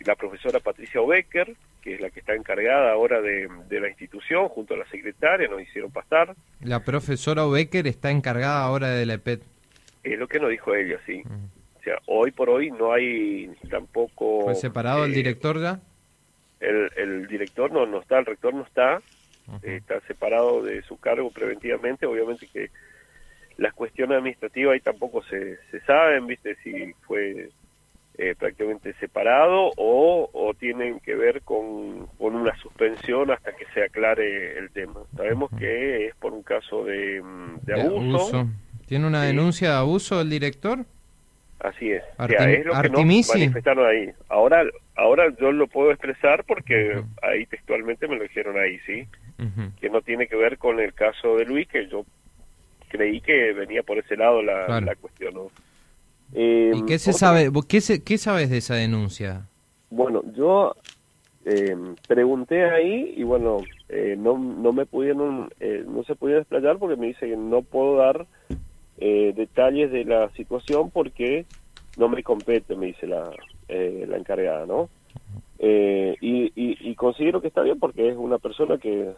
la 0.07 0.15
profesora 0.15 0.61
Patricia 0.61 1.01
Obecker, 1.01 1.55
que 1.83 1.95
es 1.95 2.01
la 2.01 2.09
que 2.09 2.21
está 2.21 2.35
encargada 2.35 2.93
ahora 2.93 3.21
de, 3.21 3.47
de, 3.69 3.81
la 3.81 3.89
institución, 3.89 4.49
junto 4.49 4.73
a 4.73 4.79
la 4.79 4.87
secretaria, 4.87 5.49
nos 5.49 5.61
hicieron 5.61 5.91
pasar. 5.91 6.35
La 6.63 6.83
profesora 6.83 7.45
Obecker 7.45 7.87
está 7.87 8.11
encargada 8.11 8.63
ahora 8.65 8.89
de 8.89 9.05
la 9.05 9.15
EPET. 9.15 9.43
Es 10.03 10.19
lo 10.19 10.27
que 10.27 10.39
nos 10.39 10.51
dijo 10.51 10.75
ella, 10.75 10.99
sí. 11.07 11.23
O 11.79 11.83
sea, 11.83 11.99
hoy 12.07 12.31
por 12.31 12.49
hoy 12.49 12.71
no 12.71 12.93
hay 12.93 13.51
tampoco... 13.69 14.45
¿Fue 14.45 14.55
separado 14.55 15.05
eh, 15.05 15.09
el 15.09 15.15
director 15.15 15.61
ya? 15.61 15.81
El, 16.65 16.91
el, 16.97 17.27
director 17.27 17.71
no, 17.71 17.87
no 17.87 18.01
está, 18.01 18.19
el 18.19 18.27
rector 18.27 18.55
no 18.55 18.63
está, 18.63 19.01
eh, 19.63 19.77
está 19.77 20.01
separado 20.03 20.63
de 20.63 20.83
su 20.83 20.99
cargo 20.99 21.31
preventivamente, 21.31 22.07
obviamente 22.07 22.49
que 22.53 22.71
las 23.57 23.73
cuestiones 23.75 24.19
administrativas 24.19 24.75
ahí 24.75 24.81
tampoco 24.81 25.23
se, 25.25 25.59
se 25.71 25.81
saben, 25.81 26.27
viste, 26.27 26.57
si 26.63 26.93
fue 27.07 27.51
eh, 28.17 28.35
prácticamente 28.39 28.95
separado 28.95 29.73
o, 29.77 30.31
o, 30.33 30.55
tienen 30.55 31.01
que 31.01 31.15
ver 31.15 31.43
con, 31.43 32.07
con, 32.19 32.35
una 32.35 32.57
suspensión 32.57 33.31
hasta 33.31 33.53
que 33.55 33.67
se 33.75 33.85
aclare 33.85 34.59
el 34.59 34.71
tema. 34.71 35.01
Sabemos 35.17 35.51
que 35.59 36.07
es 36.07 36.15
por 36.17 36.33
un 36.33 36.43
caso 36.43 36.85
de, 36.85 37.21
de, 37.21 37.75
de 37.75 37.81
abuso. 37.81 38.37
abuso. 38.37 38.49
¿Tiene 38.87 39.07
una 39.07 39.23
sí. 39.23 39.27
denuncia 39.29 39.71
de 39.71 39.77
abuso 39.77 40.21
el 40.21 40.31
director? 40.31 40.85
Así 41.65 41.91
es. 41.91 42.03
Artim 42.19 42.37
o 42.37 42.43
sea, 42.43 42.53
es 42.53 42.67
lo 42.67 42.83
que 42.83 42.89
nos 42.91 43.29
manifestaron 43.29 43.87
ahí. 43.87 44.11
Ahora, 44.29 44.65
ahora 44.97 45.35
yo 45.41 45.51
lo 45.51 45.67
puedo 45.67 45.91
expresar 45.93 46.45
porque 46.45 46.99
uh 46.99 47.01
-huh. 47.01 47.07
ahí 47.23 47.47
textualmente 47.47 48.07
me 48.07 48.17
lo 48.17 48.23
dijeron 48.23 48.59
ahí, 48.59 48.79
¿sí? 48.81 49.09
Uh 49.39 49.45
-huh. 49.45 49.75
Que 49.81 49.89
no 49.89 50.03
tiene 50.03 50.27
que 50.27 50.37
ver 50.37 50.59
con 50.59 50.79
el 50.79 50.93
caso 50.93 51.39
de 51.39 51.47
Luis, 51.47 51.67
que 51.67 51.89
yo 51.89 52.05
creí 52.89 53.23
que 53.23 53.55
venía 53.55 53.83
por 53.83 53.97
ese 53.97 54.15
lado 54.15 54.43
la, 54.43 54.67
claro. 54.67 54.85
la 54.85 54.95
cuestión, 54.95 55.33
¿no? 55.35 55.47
Eh, 56.35 56.73
¿Y 56.75 56.85
qué 56.85 56.99
se 56.99 57.13
otra... 57.13 57.19
sabe? 57.19 57.51
¿Qué, 57.67 57.81
se, 57.81 58.05
¿Qué 58.05 58.19
sabes 58.19 58.51
de 58.51 58.59
esa 58.59 58.75
denuncia? 58.75 59.47
Bueno, 59.89 60.23
yo 60.37 60.77
eh, 61.47 61.75
pregunté 62.07 62.69
ahí 62.69 63.15
y 63.17 63.23
bueno, 63.23 63.63
eh, 63.89 64.17
no, 64.19 64.37
no 64.37 64.73
me 64.73 64.85
pudieron, 64.85 65.49
eh, 65.61 65.83
no 65.87 66.05
se 66.05 66.15
podía 66.15 66.37
desplayar 66.37 66.77
porque 66.77 66.97
me 66.97 67.07
dice 67.07 67.27
que 67.27 67.37
no 67.39 67.63
puedo 67.63 67.97
dar 67.97 68.27
eh, 68.99 69.33
detalles 69.37 69.91
de 69.91 70.05
la 70.05 70.31
situación 70.31 70.91
porque 70.91 71.47
no 71.97 72.09
me 72.09 72.23
compete, 72.23 72.77
me 72.77 72.87
dice 72.87 73.07
la, 73.07 73.31
eh, 73.69 74.05
la 74.09 74.17
encargada, 74.17 74.67
¿no? 74.67 74.89
Eh, 75.59 76.17
y, 76.21 76.47
y, 76.55 76.91
y, 76.91 76.95
considero 76.97 77.41
que 77.41 77.49
está 77.49 77.63
bien 77.63 77.79
porque 77.79 78.09
es 78.09 78.17
una 78.17 78.39
persona 78.39 78.79
que 78.79 79.15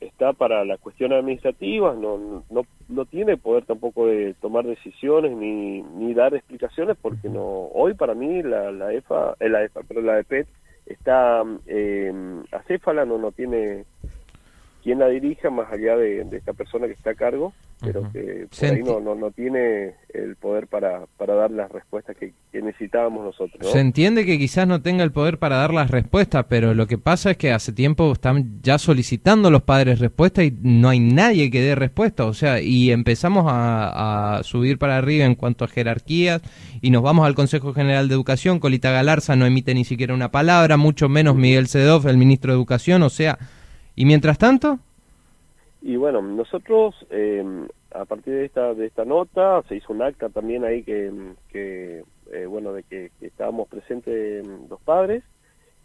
está 0.00 0.32
para 0.32 0.64
las 0.64 0.80
cuestiones 0.80 1.18
administrativas, 1.18 1.96
no, 1.96 2.44
no, 2.50 2.66
no 2.88 3.04
tiene 3.06 3.36
poder 3.36 3.64
tampoco 3.64 4.06
de 4.06 4.34
tomar 4.34 4.66
decisiones 4.66 5.36
ni, 5.36 5.82
ni 5.82 6.12
dar 6.12 6.34
explicaciones 6.34 6.96
porque 7.00 7.28
no 7.28 7.68
hoy 7.72 7.94
para 7.94 8.14
mí 8.14 8.42
la, 8.42 8.72
la 8.72 8.92
EFA, 8.92 9.36
eh, 9.40 9.64
EFA, 9.64 9.80
pero 9.86 10.02
la 10.02 10.18
EPET 10.18 10.48
está 10.86 11.42
eh, 11.66 12.12
acéfala, 12.52 13.04
no, 13.04 13.18
no 13.18 13.32
tiene 13.32 13.84
quien 14.82 14.98
la 14.98 15.08
dirija 15.08 15.50
más 15.50 15.72
allá 15.72 15.96
de, 15.96 16.20
esta 16.32 16.52
persona 16.52 16.86
que 16.86 16.92
está 16.92 17.10
a 17.10 17.14
cargo, 17.14 17.52
pero 17.80 18.00
uh 18.00 18.04
-huh. 18.04 18.12
que 18.12 18.46
por 18.48 18.68
ahí 18.68 18.82
no, 18.82 19.00
no, 19.00 19.14
no, 19.14 19.30
tiene 19.30 19.94
el 20.12 20.36
poder 20.36 20.66
para, 20.66 21.06
para 21.16 21.34
dar 21.34 21.50
las 21.50 21.70
respuestas 21.70 22.16
que, 22.16 22.32
que 22.50 22.62
necesitábamos 22.62 23.24
nosotros. 23.24 23.60
¿no? 23.60 23.68
Se 23.68 23.80
entiende 23.80 24.24
que 24.24 24.38
quizás 24.38 24.66
no 24.66 24.80
tenga 24.80 25.04
el 25.04 25.12
poder 25.12 25.38
para 25.38 25.56
dar 25.56 25.74
las 25.74 25.90
respuestas, 25.90 26.46
pero 26.48 26.74
lo 26.74 26.86
que 26.86 26.96
pasa 26.98 27.32
es 27.32 27.36
que 27.36 27.52
hace 27.52 27.72
tiempo 27.72 28.10
están 28.12 28.60
ya 28.62 28.78
solicitando 28.78 29.50
los 29.50 29.62
padres 29.62 29.98
respuestas 29.98 30.46
y 30.46 30.54
no 30.62 30.88
hay 30.88 31.00
nadie 31.00 31.50
que 31.50 31.60
dé 31.60 31.74
respuesta, 31.74 32.24
o 32.24 32.34
sea, 32.34 32.60
y 32.60 32.90
empezamos 32.90 33.44
a, 33.46 34.38
a 34.38 34.42
subir 34.42 34.78
para 34.78 34.96
arriba 34.96 35.26
en 35.26 35.34
cuanto 35.34 35.64
a 35.64 35.68
jerarquías 35.68 36.40
y 36.80 36.90
nos 36.90 37.02
vamos 37.02 37.26
al 37.26 37.34
Consejo 37.34 37.74
General 37.74 38.08
de 38.08 38.14
Educación, 38.14 38.58
Colita 38.58 38.90
Galarza 38.90 39.36
no 39.36 39.46
emite 39.46 39.74
ni 39.74 39.84
siquiera 39.84 40.14
una 40.14 40.30
palabra, 40.30 40.76
mucho 40.76 41.08
menos 41.08 41.36
Miguel 41.36 41.66
Sedov, 41.66 42.08
el 42.08 42.16
ministro 42.16 42.52
de 42.52 42.56
Educación, 42.56 43.02
o 43.02 43.10
sea, 43.10 43.38
¿Y 43.96 44.04
mientras 44.04 44.36
tanto? 44.36 44.78
Y 45.86 45.94
bueno, 45.94 46.20
nosotros 46.20 46.96
eh, 47.10 47.44
a 47.92 48.04
partir 48.06 48.34
de 48.34 48.46
esta 48.46 48.74
de 48.74 48.86
esta 48.86 49.04
nota 49.04 49.62
se 49.68 49.76
hizo 49.76 49.92
un 49.92 50.02
acta 50.02 50.28
también 50.30 50.64
ahí 50.64 50.82
que, 50.82 51.12
que 51.48 52.02
eh, 52.32 52.46
bueno 52.46 52.72
de 52.72 52.82
que, 52.82 53.12
estábamos 53.20 53.68
presentes 53.68 54.44
los 54.68 54.80
padres. 54.80 55.22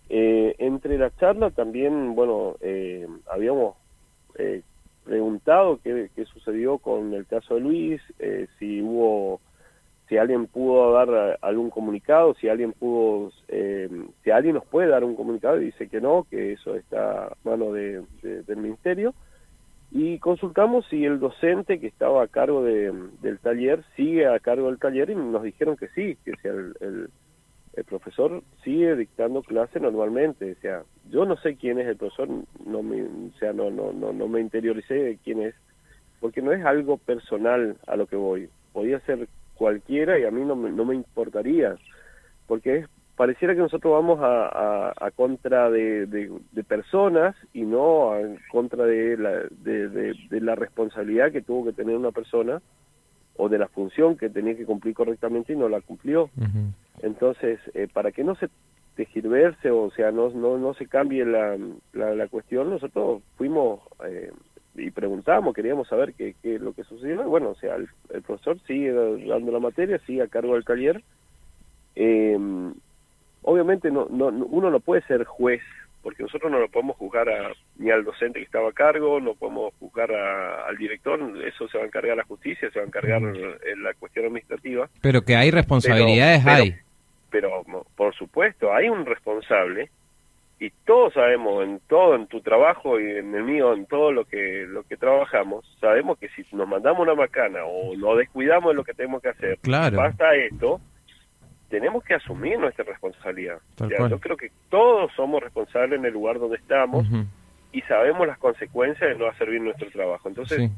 Eh, 0.10 0.56
entre 0.58 0.98
la 0.98 1.16
charla 1.18 1.52
también 1.52 2.16
bueno 2.16 2.56
habíamos 3.30 3.76
preguntado 5.04 5.80
qué, 5.84 6.10
qué, 6.16 6.26
sucedió 6.26 6.80
con 6.80 7.14
el 7.14 7.28
caso 7.28 7.54
de 7.54 7.62
Luis, 7.62 8.02
si 8.58 8.82
hubo 8.82 9.40
si 10.10 10.18
alguien 10.18 10.48
pudo 10.48 10.94
dar 10.94 11.38
algún 11.42 11.70
comunicado, 11.70 12.34
si 12.34 12.50
alguien 12.50 12.74
pudo, 12.74 13.32
eh, 13.50 13.88
si 14.24 14.32
alguien 14.32 14.56
nos 14.56 14.66
puede 14.66 14.90
dar 14.90 15.04
un 15.04 15.16
comunicado 15.16 15.62
y 15.62 15.66
dice 15.66 15.88
que 15.90 16.02
no, 16.02 16.26
que 16.28 16.54
eso 16.54 16.76
está 16.76 17.28
a 17.28 17.38
mano 17.44 17.72
de, 17.72 18.04
del 18.24 18.58
ministerio. 18.58 19.14
Y 19.92 20.20
consultamos 20.20 20.86
si 20.90 21.04
el 21.04 21.20
docente 21.20 21.80
que 21.80 21.88
estaba 21.88 22.24
a 22.24 22.28
cargo 22.28 22.64
de, 22.64 22.94
del 23.22 23.40
taller 23.40 23.84
sigue 23.98 24.26
a 24.26 24.40
cargo 24.40 24.68
del 24.68 24.80
taller 24.80 25.10
y 25.10 25.16
nos 25.16 25.44
dijeron 25.44 25.76
que 25.76 25.90
sí, 25.90 26.18
que 26.24 26.32
si 26.42 26.48
el, 26.48 26.74
el, 26.80 27.10
el, 27.74 27.84
profesor 27.84 28.42
sigue 28.64 28.96
dictando 28.96 29.44
clase 29.44 29.82
normalmente. 29.82 30.54
O 30.54 30.62
sea, 30.62 30.84
yo 31.10 31.26
no 31.26 31.36
sé 31.38 31.58
quién 31.58 31.78
es 31.78 31.88
el 31.88 31.98
profesor, 31.98 32.30
no 32.66 32.82
me, 32.82 33.04
o 33.04 33.38
sea, 33.38 33.52
no, 33.52 33.70
no, 33.70 33.92
no, 33.92 34.14
no 34.14 34.28
me 34.30 34.40
interioricé 34.40 34.94
de 34.94 35.18
quién 35.18 35.42
es, 35.42 35.56
porque 36.22 36.42
no 36.42 36.54
es 36.54 36.64
algo 36.64 36.98
personal 36.98 37.76
a 37.86 37.98
lo 37.98 38.08
que 38.08 38.16
voy. 38.16 38.48
Podía 38.72 39.02
ser 39.02 39.28
cualquiera 39.56 40.18
y 40.18 40.24
a 40.24 40.32
mí 40.32 40.46
no 40.46 40.56
me, 40.56 40.72
no 40.72 40.86
me 40.86 40.96
importaría, 40.96 41.76
porque 42.48 42.78
es, 42.78 42.88
pareciera 43.16 43.54
que 43.54 43.62
nosotros 43.62 43.94
vamos 43.94 44.20
a, 44.22 44.48
a, 44.48 44.94
a 44.96 45.12
contra 45.12 45.70
de, 45.70 46.06
de, 46.08 46.32
de, 46.52 46.64
personas 46.64 47.36
y 47.54 47.62
no 47.62 48.12
a 48.14 48.20
contra 48.52 48.86
de 48.86 49.18
la, 49.18 49.32
de, 49.50 49.90
de, 49.90 50.42
la 50.42 50.56
responsabilidad 50.56 51.32
que 51.32 51.42
tuvo 51.42 51.66
que 51.66 51.74
tener 51.74 51.96
una 51.96 52.12
persona 52.12 52.62
o 53.38 53.50
de 53.50 53.58
la 53.58 53.68
función 53.68 54.18
que 54.18 54.30
tenía 54.30 54.56
que 54.56 54.66
cumplir 54.66 54.94
correctamente 54.94 55.54
y 55.54 55.56
no 55.56 55.70
la 55.70 55.82
cumplió. 55.82 56.24
Uh 56.24 56.42
-huh. 56.42 56.74
Entonces, 57.02 57.60
eh, 57.74 57.88
para 57.92 58.12
que 58.12 58.24
no 58.24 58.36
se 58.36 58.50
tejirverse, 58.96 59.72
o 59.72 59.90
sea, 59.92 60.12
no, 60.12 60.30
no, 60.30 60.58
no 60.58 60.74
se 60.74 60.88
cambie 60.88 61.26
la, 61.26 61.58
la, 61.94 62.14
la 62.16 62.28
cuestión, 62.28 62.70
nosotros 62.70 63.22
fuimos... 63.38 63.82
Eh, 64.06 64.32
y 64.74 64.90
preguntábamos, 64.90 65.54
queríamos 65.54 65.90
saber 65.90 66.14
qué, 66.14 66.34
qué 66.42 66.56
es 66.56 66.62
lo 66.62 66.72
que 66.72 66.86
sucedió. 66.86 67.22
Bueno, 67.24 67.50
o 67.50 67.56
sea, 67.56 67.76
el, 67.76 67.90
el, 68.10 68.22
profesor 68.22 68.58
sigue 68.62 68.94
dando 68.94 69.52
la 69.52 69.60
materia, 69.60 70.00
sigue 70.08 70.22
a 70.22 70.28
cargo 70.28 70.54
del 70.54 70.64
taller. 70.64 71.04
Eh, 71.96 72.40
obviamente 73.44 73.92
no, 73.92 74.08
no, 74.10 74.28
uno 74.28 74.70
no 74.70 74.80
puede 74.80 75.02
ser 75.04 75.24
juez, 75.26 75.62
porque 76.02 76.24
nosotros 76.24 76.52
no 76.52 76.60
lo 76.60 76.70
podemos 76.70 76.98
juzgar 76.98 77.30
a, 77.30 77.52
ni 77.78 77.92
al 77.92 78.04
docente 78.04 78.40
que 78.40 78.46
estaba 78.46 78.70
a 78.70 78.74
cargo, 78.74 79.20
no 79.20 79.36
podemos 79.36 79.74
juzgar 79.80 80.12
a, 80.12 80.68
al 80.68 80.78
director, 80.78 81.20
eso 81.46 81.68
se 81.68 81.78
va 81.78 81.84
a 81.84 81.88
encargar 81.88 82.18
la 82.18 82.24
justicia, 82.24 82.70
se 82.72 82.80
va 82.80 82.86
a 82.86 82.88
encargar 82.88 83.22
en 83.22 83.84
la 83.84 83.94
cuestión 83.94 84.26
administrativa. 84.26 84.90
Pero 85.02 85.22
que 85.22 85.36
hay 85.36 85.52
responsabilidades, 85.52 86.42
pero, 86.44 86.56
hay. 86.56 86.76
Pero, 87.30 87.64
pero, 87.66 87.86
por 87.96 88.16
supuesto, 88.16 88.74
hay 88.74 88.90
un 88.90 89.06
responsable 89.06 89.90
y 90.62 90.70
todos 90.86 91.14
sabemos 91.14 91.64
en 91.64 91.82
todo 91.88 92.16
en 92.16 92.28
tu 92.28 92.40
trabajo 92.42 93.00
y 93.00 93.18
en 93.18 93.34
el 93.34 93.44
mío 93.44 93.74
en 93.74 93.88
todo 93.88 94.12
lo 94.12 94.26
que 94.26 94.66
lo 94.68 94.84
que 94.84 94.96
trabajamos 94.96 95.66
sabemos 95.82 96.20
que 96.20 96.30
si 96.30 96.46
nos 96.52 96.68
mandamos 96.68 97.02
una 97.02 97.16
macana 97.16 97.66
o 97.66 97.96
nos 97.98 98.20
descuidamos 98.20 98.70
de 98.70 98.76
lo 98.76 98.84
que 98.84 98.94
tenemos 98.94 99.24
que 99.24 99.30
hacer 99.30 99.58
claro. 99.64 99.98
basta 99.98 100.36
esto 100.36 100.80
tenemos 101.72 102.04
que 102.04 102.14
asumir 102.14 102.60
nuestra 102.60 102.84
responsabilidad 102.86 103.58
o 103.80 103.88
sea, 103.88 104.08
yo 104.08 104.20
creo 104.20 104.38
que 104.38 104.52
todos 104.70 105.12
somos 105.16 105.42
responsables 105.42 105.98
en 105.98 106.06
el 106.06 106.14
lugar 106.14 106.38
donde 106.38 106.58
estamos 106.58 107.10
uh 107.10 107.14
-huh. 107.14 107.26
y 107.72 107.82
sabemos 107.82 108.28
las 108.28 108.38
consecuencias 108.38 109.10
de 109.10 109.16
no 109.18 109.28
hacer 109.28 109.50
bien 109.50 109.64
nuestro 109.64 109.90
trabajo 109.90 110.30
entonces 110.30 110.58
sí. 110.60 110.70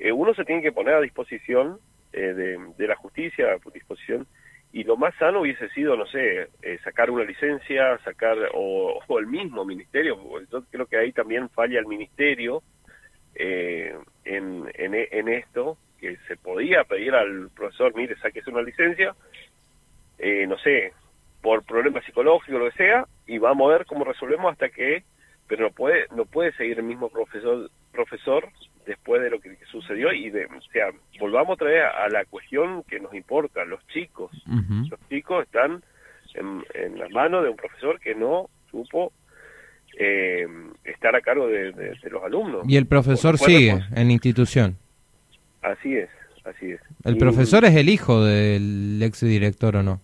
eh, 0.00 0.10
uno 0.10 0.34
se 0.34 0.44
tiene 0.44 0.62
que 0.62 0.72
poner 0.72 0.94
a 0.94 1.00
disposición 1.00 1.78
eh, 2.12 2.32
de, 2.34 2.58
de 2.76 2.86
la 2.88 2.96
justicia 2.96 3.46
a 3.52 3.70
disposición 3.72 4.26
y 4.72 4.84
lo 4.84 4.96
más 4.96 5.14
sano 5.16 5.40
hubiese 5.40 5.68
sido, 5.70 5.96
no 5.96 6.06
sé, 6.06 6.48
eh, 6.62 6.78
sacar 6.84 7.10
una 7.10 7.24
licencia, 7.24 7.98
sacar, 8.04 8.36
o, 8.54 9.00
o, 9.06 9.18
el 9.18 9.26
mismo 9.26 9.64
ministerio, 9.64 10.18
yo 10.50 10.62
creo 10.70 10.86
que 10.86 10.98
ahí 10.98 11.12
también 11.12 11.48
falla 11.48 11.78
el 11.78 11.86
ministerio 11.86 12.62
eh, 13.34 13.96
en, 14.24 14.70
en, 14.74 14.94
en, 14.94 15.28
esto, 15.28 15.78
que 15.98 16.16
se 16.28 16.36
podía 16.36 16.84
pedir 16.84 17.14
al 17.14 17.48
profesor, 17.50 17.94
mire, 17.96 18.16
sáquese 18.18 18.50
una 18.50 18.62
licencia, 18.62 19.14
eh, 20.18 20.46
no 20.46 20.58
sé, 20.58 20.92
por 21.42 21.64
problemas 21.64 22.04
psicológicos, 22.04 22.60
lo 22.60 22.70
que 22.70 22.76
sea, 22.76 23.06
y 23.26 23.38
vamos 23.38 23.68
a 23.68 23.78
ver 23.78 23.86
cómo 23.86 24.04
resolvemos 24.04 24.52
hasta 24.52 24.68
que 24.68 25.04
pero 25.46 25.64
no 25.64 25.70
puede 25.70 26.04
no 26.14 26.26
puede 26.26 26.52
seguir 26.52 26.78
el 26.78 26.84
mismo 26.84 27.08
profesor 27.08 27.70
profesor 27.90 28.48
después 28.86 29.22
de 29.22 29.30
lo 29.30 29.40
que 29.40 29.56
sucedió 29.70 30.12
y 30.12 30.30
de, 30.30 30.46
o 30.46 30.60
sea, 30.72 30.86
volvamos 31.20 31.54
otra 31.54 31.68
vez 31.68 31.82
a, 31.82 32.08
la 32.08 32.24
cuestión 32.24 32.82
que 32.84 32.98
nos 32.98 33.12
importa, 33.12 33.64
los 33.66 33.86
chicos. 33.88 34.30
Los 34.46 34.98
chicos 35.10 35.44
están 35.44 35.82
en, 36.34 36.64
en 36.74 36.98
las 36.98 37.10
manos 37.10 37.44
de 37.44 37.50
un 37.50 37.56
profesor 37.56 38.00
que 38.00 38.14
no 38.14 38.48
supo 38.70 39.12
eh, 39.98 40.46
estar 40.84 41.14
a 41.14 41.20
cargo 41.20 41.48
de, 41.48 41.96
los 42.10 42.22
alumnos. 42.22 42.62
Y 42.68 42.76
el 42.76 42.86
profesor 42.86 43.36
sigue 43.36 43.70
en 43.70 44.06
la 44.06 44.12
institución. 44.12 44.76
Así 45.60 45.96
es, 45.96 46.08
así 46.44 46.72
es. 46.72 46.80
¿El 47.04 47.18
profesor 47.18 47.64
es 47.64 47.74
el 47.74 47.88
hijo 47.88 48.24
del 48.24 49.02
ex 49.02 49.20
director 49.20 49.76
o 49.76 49.82
no? 49.82 50.00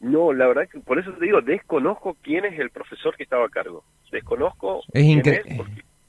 No, 0.00 0.32
la 0.32 0.46
verdad 0.46 0.62
que 0.70 0.80
por 0.80 0.98
eso 0.98 1.12
te 1.12 1.26
digo, 1.26 1.42
desconozco 1.42 2.16
quién 2.22 2.46
es 2.46 2.58
el 2.58 2.70
profesor 2.70 3.14
que 3.16 3.22
estaba 3.22 3.44
a 3.44 3.48
cargo. 3.50 3.84
Desconozco. 4.10 4.80
Es, 4.92 5.04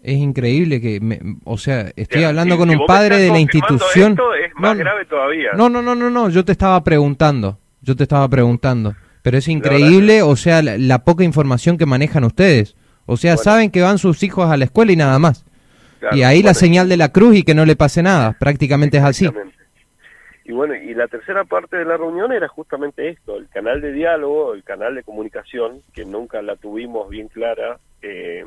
es, 0.02 0.18
increíble 0.18 0.80
que, 0.80 1.00
o 1.44 1.58
sea, 1.58 1.92
estoy 1.96 2.24
hablando 2.24 2.58
con 2.58 2.70
un 2.70 2.86
padre 2.86 3.18
de 3.18 3.30
la 3.30 3.40
institución. 3.40 4.18
es 4.44 4.54
más 4.56 4.78
grave 4.78 5.06
todavía. 5.06 5.50
No, 5.56 5.70
no, 5.70 5.82
no, 5.82 5.94
no, 5.94 6.10
no, 6.10 6.30
yo 6.30 6.46
te 6.46 6.54
estaba 6.54 6.82
preguntando, 6.84 7.60
yo 7.82 7.96
te 7.96 8.04
estaba 8.04 8.28
preguntando. 8.30 8.96
Pero 9.22 9.38
es 9.38 9.48
increíble, 9.48 10.24
o 10.24 10.36
sea, 10.36 10.62
la, 10.64 11.04
poca 11.04 11.24
información 11.24 11.78
que 11.78 11.86
manejan 11.86 12.24
ustedes. 12.24 12.76
O 13.06 13.18
sea, 13.18 13.36
saben 13.36 13.72
que 13.72 13.82
van 13.82 13.98
sus 13.98 14.24
hijos 14.24 14.50
a 14.50 14.58
la 14.58 14.66
escuela 14.66 14.94
y 14.94 14.96
nada 14.96 15.20
más. 15.20 15.46
y 16.14 16.24
ahí 16.24 16.42
la 16.42 16.54
señal 16.54 16.88
de 16.88 16.98
la 16.98 17.10
cruz 17.10 17.36
y 17.36 17.44
que 17.44 17.54
no 17.54 17.66
le 17.66 17.76
pase 17.76 18.02
nada, 18.02 18.38
prácticamente 18.40 18.98
es 18.98 19.04
así. 19.04 19.30
Y 20.44 20.54
bueno, 20.54 20.76
y 20.76 20.94
la 20.94 21.08
tercera 21.08 21.44
parte 21.44 21.78
de 21.78 21.86
la 21.86 21.98
reunión 21.98 22.32
era 22.32 22.48
justamente 22.48 23.10
esto, 23.10 23.38
el 23.38 23.48
canal 23.50 23.80
de 23.80 23.92
diálogo, 23.92 24.54
el 24.54 24.64
canal 24.64 24.96
de 24.96 25.04
comunicación, 25.04 25.82
que 25.94 26.04
nunca 26.04 26.42
la 26.42 26.56
tuvimos 26.56 27.10
bien 27.10 27.28
clara, 27.28 27.80
eh, 28.02 28.44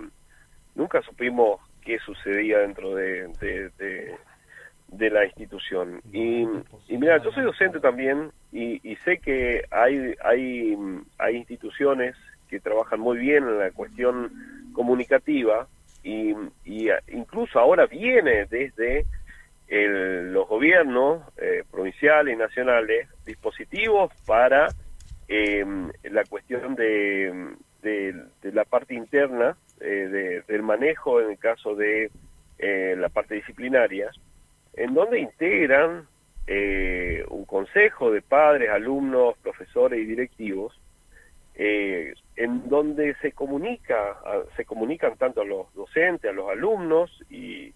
nunca 0.75 1.03
supimos 1.03 1.61
qué 1.83 1.99
sucedía 2.01 2.59
dentro 2.59 2.95
de, 2.95 3.29
de, 4.89 5.11
la 5.11 5.25
institución. 5.25 6.01
Y, 6.13 6.43
y, 6.89 6.99
mira, 6.99 7.19
yo 7.23 7.31
soy 7.31 7.45
docente 7.45 7.79
también 7.79 8.33
y, 8.51 8.81
y, 8.89 8.97
sé 8.97 9.19
que 9.19 9.65
hay, 9.71 10.15
hay, 10.25 10.77
hay 11.19 11.37
instituciones 11.37 12.17
que 12.49 12.59
trabajan 12.59 13.01
muy 13.01 13.19
bien 13.19 13.45
en 13.45 13.59
la 13.59 13.71
cuestión 13.71 14.33
comunicativa 14.73 15.69
y, 16.03 16.35
y 16.65 16.89
incluso 17.09 17.59
ahora 17.59 17.87
viene 17.87 18.47
desde 18.47 19.07
los 19.69 20.49
gobiernos 20.49 21.23
eh, 21.39 21.65
provinciales 21.71 22.35
y 22.35 22.37
nacionales 22.37 23.09
dispositivos 23.25 24.13
para 24.27 24.69
em, 25.27 25.91
la 26.03 26.25
cuestión 26.25 26.75
de, 26.75 27.55
de, 27.83 28.53
la 28.53 28.65
parte 28.65 28.95
interna 28.95 29.57
eh, 29.81 30.43
del 30.47 30.63
manejo 30.63 31.21
en 31.21 31.31
el 31.31 31.39
caso 31.39 31.75
de 31.75 32.11
eh, 32.59 32.95
la 32.97 33.09
parte 33.09 33.37
disciplinaria, 33.37 34.11
en 34.75 34.95
donde 34.95 35.21
integran 35.21 36.07
un 37.31 37.47
consejo 37.47 38.11
de 38.11 38.21
padres, 38.21 38.69
alumnos, 38.69 39.35
profesores 39.39 39.99
y 39.99 40.05
directivos, 40.05 40.79
en 41.55 42.69
donde 42.69 43.15
se 43.23 43.33
comunica, 43.33 44.19
se 44.55 44.67
comunican 44.67 45.17
tanto 45.17 45.41
a 45.41 45.47
los 45.47 45.73
docentes, 45.73 46.31
a 46.31 46.35
los 46.35 46.51
alumnos 46.51 47.11
y, 47.31 47.73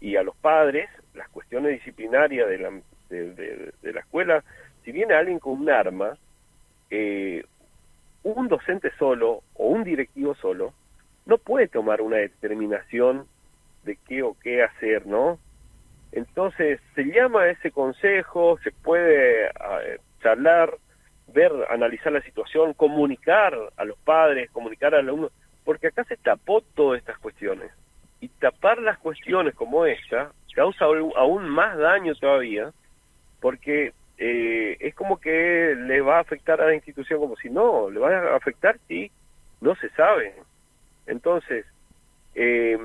y 0.00 0.16
a 0.16 0.24
los 0.24 0.36
padres 0.36 0.88
las 1.18 1.28
cuestiones 1.28 1.72
disciplinarias 1.72 2.48
de 2.48 2.58
la, 2.58 2.70
de, 3.10 3.92
la 3.92 4.00
escuela, 4.00 4.42
si 4.84 4.92
viene 4.92 5.14
alguien 5.14 5.38
con 5.38 5.60
un 5.60 5.68
arma, 5.70 6.16
eh, 6.90 7.44
un 8.22 8.48
docente 8.48 8.90
solo 8.98 9.42
o 9.54 9.68
un 9.68 9.84
directivo 9.84 10.34
solo 10.34 10.72
no 11.26 11.36
puede 11.36 11.68
tomar 11.68 12.00
una 12.00 12.16
determinación 12.16 13.26
de 13.84 13.98
qué 14.08 14.22
o 14.22 14.34
qué 14.42 14.62
hacer, 14.62 15.06
¿no? 15.06 15.38
Entonces 16.12 16.80
se 16.94 17.04
llama 17.04 17.42
a 17.42 17.50
ese 17.50 17.70
consejo, 17.70 18.58
se 18.64 18.72
puede 18.72 19.50
charlar, 20.22 20.74
ver, 21.28 21.52
analizar 21.68 22.12
la 22.12 22.22
situación, 22.22 22.72
comunicar 22.72 23.54
a 23.76 23.84
los 23.84 23.98
padres, 23.98 24.50
comunicar 24.50 24.94
al 24.94 25.00
alumno, 25.00 25.30
porque 25.64 25.88
acá 25.88 26.04
se 26.04 26.16
tapó. 26.16 26.62
Y 26.96 26.97
tapar 28.68 28.82
las 28.82 28.98
cuestiones 28.98 29.54
como 29.54 29.86
esta 29.86 30.30
causa 30.54 30.84
aún 30.84 31.48
más 31.48 31.78
daño 31.78 32.14
todavía, 32.16 32.72
porque 33.40 33.92
eh, 34.18 34.76
es 34.80 34.94
como 34.94 35.20
que 35.20 35.74
le 35.76 36.00
va 36.00 36.16
a 36.16 36.20
afectar 36.20 36.60
a 36.60 36.66
la 36.66 36.74
institución 36.74 37.20
como 37.20 37.36
si 37.36 37.48
no, 37.48 37.88
le 37.90 38.00
va 38.00 38.32
a 38.32 38.36
afectar 38.36 38.76
si 38.88 39.10
no 39.60 39.74
se 39.76 39.88
sabe. 39.90 40.34
Entonces, 41.06 41.64
eh, 42.34 42.76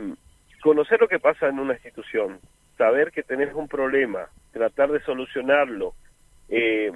conocer 0.62 1.02
lo 1.02 1.08
que 1.08 1.20
pasa 1.20 1.48
en 1.48 1.60
una 1.60 1.74
institución, 1.74 2.40
saber 2.78 3.12
que 3.12 3.24
tenés 3.24 3.54
un 3.54 3.68
problema, 3.68 4.28
tratar 4.52 4.92
de 4.92 5.02
solucionarlo, 5.02 5.94
eh, 6.48 6.92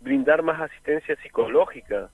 brindar 0.00 0.42
más 0.42 0.60
asistencia 0.60 1.16
psicológica. 1.22 2.10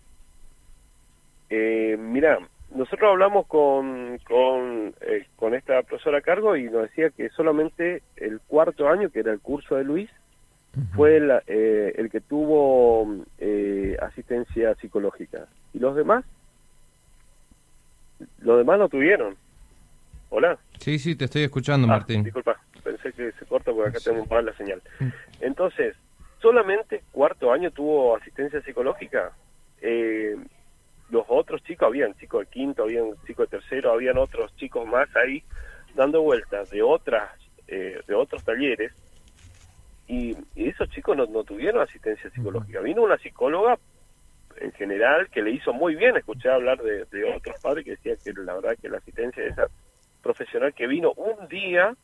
mira, 1.48 2.38
nosotros 2.76 3.10
hablamos 3.10 3.46
con, 3.46 4.18
con, 4.18 4.94
eh, 5.00 5.26
con 5.36 5.54
esta 5.54 5.82
profesora 5.82 6.18
a 6.18 6.22
cargo 6.22 6.56
y 6.56 6.64
nos 6.64 6.82
decía 6.82 7.10
que 7.10 7.30
solamente 7.30 8.02
el 8.16 8.40
cuarto 8.40 8.88
año, 8.88 9.10
que 9.10 9.20
era 9.20 9.32
el 9.32 9.40
curso 9.40 9.76
de 9.76 9.84
Luis, 9.84 10.10
fue 10.94 11.16
el, 11.16 11.30
eh, 11.46 11.94
el 11.96 12.10
que 12.10 12.20
tuvo 12.20 13.24
eh, 13.38 13.96
asistencia 14.00 14.74
psicológica. 14.74 15.46
¿Y 15.72 15.78
los 15.78 15.96
demás? 15.96 16.24
Los 18.40 18.58
demás 18.58 18.78
no 18.78 18.88
tuvieron. 18.88 19.36
Hola. 20.28 20.58
Sí, 20.78 20.98
sí, 20.98 21.16
te 21.16 21.24
estoy 21.24 21.44
escuchando, 21.44 21.86
ah, 21.86 21.90
Martín. 21.90 22.24
Disculpa, 22.24 22.60
pensé 22.84 23.12
que 23.12 23.32
se 23.32 23.46
corta 23.46 23.72
porque 23.72 23.90
acá 23.90 24.00
tengo 24.04 24.26
mal 24.26 24.44
la 24.44 24.52
señal. 24.54 24.82
Entonces, 25.40 25.96
solamente 26.40 27.02
cuarto 27.10 27.52
año 27.52 27.70
tuvo 27.70 28.16
asistencia 28.16 28.60
psicológica. 28.60 29.32
Eh, 29.80 30.36
los 31.10 31.24
otros 31.28 31.62
chicos, 31.62 31.86
habían 31.86 32.14
chicos 32.14 32.40
de 32.40 32.46
quinto, 32.46 32.82
habían 32.82 33.14
chicos 33.26 33.48
de 33.50 33.58
tercero, 33.58 33.92
habían 33.92 34.18
otros 34.18 34.54
chicos 34.56 34.86
más 34.86 35.08
ahí 35.16 35.42
dando 35.94 36.22
vueltas 36.22 36.70
de 36.70 36.82
otras 36.82 37.30
eh, 37.68 38.00
de 38.06 38.14
otros 38.14 38.44
talleres 38.44 38.92
y, 40.08 40.36
esos 40.54 40.88
chicos 40.90 41.16
no, 41.16 41.26
tuvieron 41.44 41.82
asistencia 41.82 42.30
psicológica. 42.30 42.80
Vino 42.80 43.02
una 43.02 43.18
psicóloga 43.18 43.78
en 44.56 44.72
general 44.72 45.28
que 45.30 45.42
le 45.42 45.50
hizo 45.50 45.72
muy 45.72 45.96
bien, 45.96 46.16
escuché 46.16 46.48
hablar 46.48 46.80
de, 46.80 47.02
otros 47.34 47.56
padres 47.60 47.84
que 47.84 47.90
decían 47.92 48.16
que 48.22 48.32
la 48.40 48.54
verdad 48.54 48.76
que 48.80 48.88
la 48.88 48.98
asistencia 48.98 49.42
de 49.42 49.50
esa 49.50 49.66
profesional 50.22 50.74
que 50.74 50.86
vino 50.86 51.12
un 51.12 51.48
día 51.48 51.94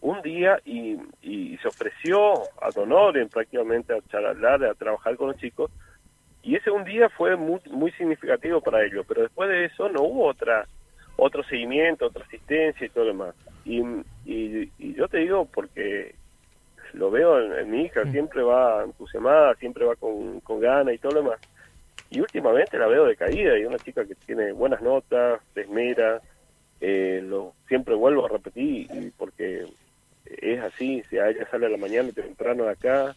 un 0.00 0.22
día 0.22 0.60
y, 0.64 0.96
y 1.22 1.58
se 1.58 1.68
ofreció 1.68 2.34
a 2.62 2.70
en 3.16 3.28
prácticamente 3.28 3.92
a 3.92 4.00
charlar, 4.08 4.64
a 4.64 4.74
trabajar 4.74 5.16
con 5.16 5.28
los 5.28 5.36
chicos 5.38 5.72
y 6.48 6.56
ese 6.56 6.70
un 6.70 6.82
día 6.84 7.10
fue 7.10 7.36
muy, 7.36 7.60
muy 7.70 7.92
significativo 7.92 8.62
para 8.62 8.82
ellos, 8.82 9.04
pero 9.06 9.20
después 9.20 9.50
de 9.50 9.66
eso 9.66 9.90
no 9.90 10.00
hubo 10.00 10.28
otra 10.28 10.66
otro 11.16 11.42
seguimiento, 11.44 12.06
otra 12.06 12.24
asistencia 12.24 12.86
y 12.86 12.88
todo 12.88 13.04
lo 13.04 13.10
demás. 13.10 13.34
Y, 13.66 13.82
y, 14.24 14.94
yo 14.94 15.08
te 15.08 15.18
digo 15.18 15.44
porque 15.44 16.14
lo 16.94 17.10
veo 17.10 17.38
en, 17.54 17.70
mi 17.70 17.82
hija, 17.82 18.02
mm. 18.02 18.12
siempre 18.12 18.42
va 18.42 18.82
entusiasmada, 18.82 19.56
siempre 19.56 19.84
va 19.84 19.94
con, 19.96 20.40
con 20.40 20.58
ganas 20.58 20.94
y 20.94 20.98
todo 20.98 21.12
lo 21.12 21.22
demás. 21.22 21.40
Y 22.08 22.20
últimamente 22.20 22.78
la 22.78 22.86
veo 22.86 23.04
decaída 23.04 23.58
y 23.58 23.66
una 23.66 23.76
chica 23.76 24.06
que 24.06 24.14
tiene 24.14 24.52
buenas 24.52 24.80
notas, 24.80 25.42
se 25.52 25.60
esmera, 25.60 26.22
eh, 26.80 27.20
lo, 27.22 27.52
siempre 27.66 27.94
vuelvo 27.94 28.24
a 28.24 28.30
repetir 28.30 28.88
y 28.90 29.10
porque 29.18 29.66
es 30.24 30.60
así, 30.60 31.02
si 31.10 31.18
a 31.18 31.28
ella 31.28 31.46
sale 31.50 31.66
a 31.66 31.70
la 31.70 31.76
mañana 31.76 32.10
temprano 32.10 32.64
de 32.64 32.70
acá, 32.70 33.14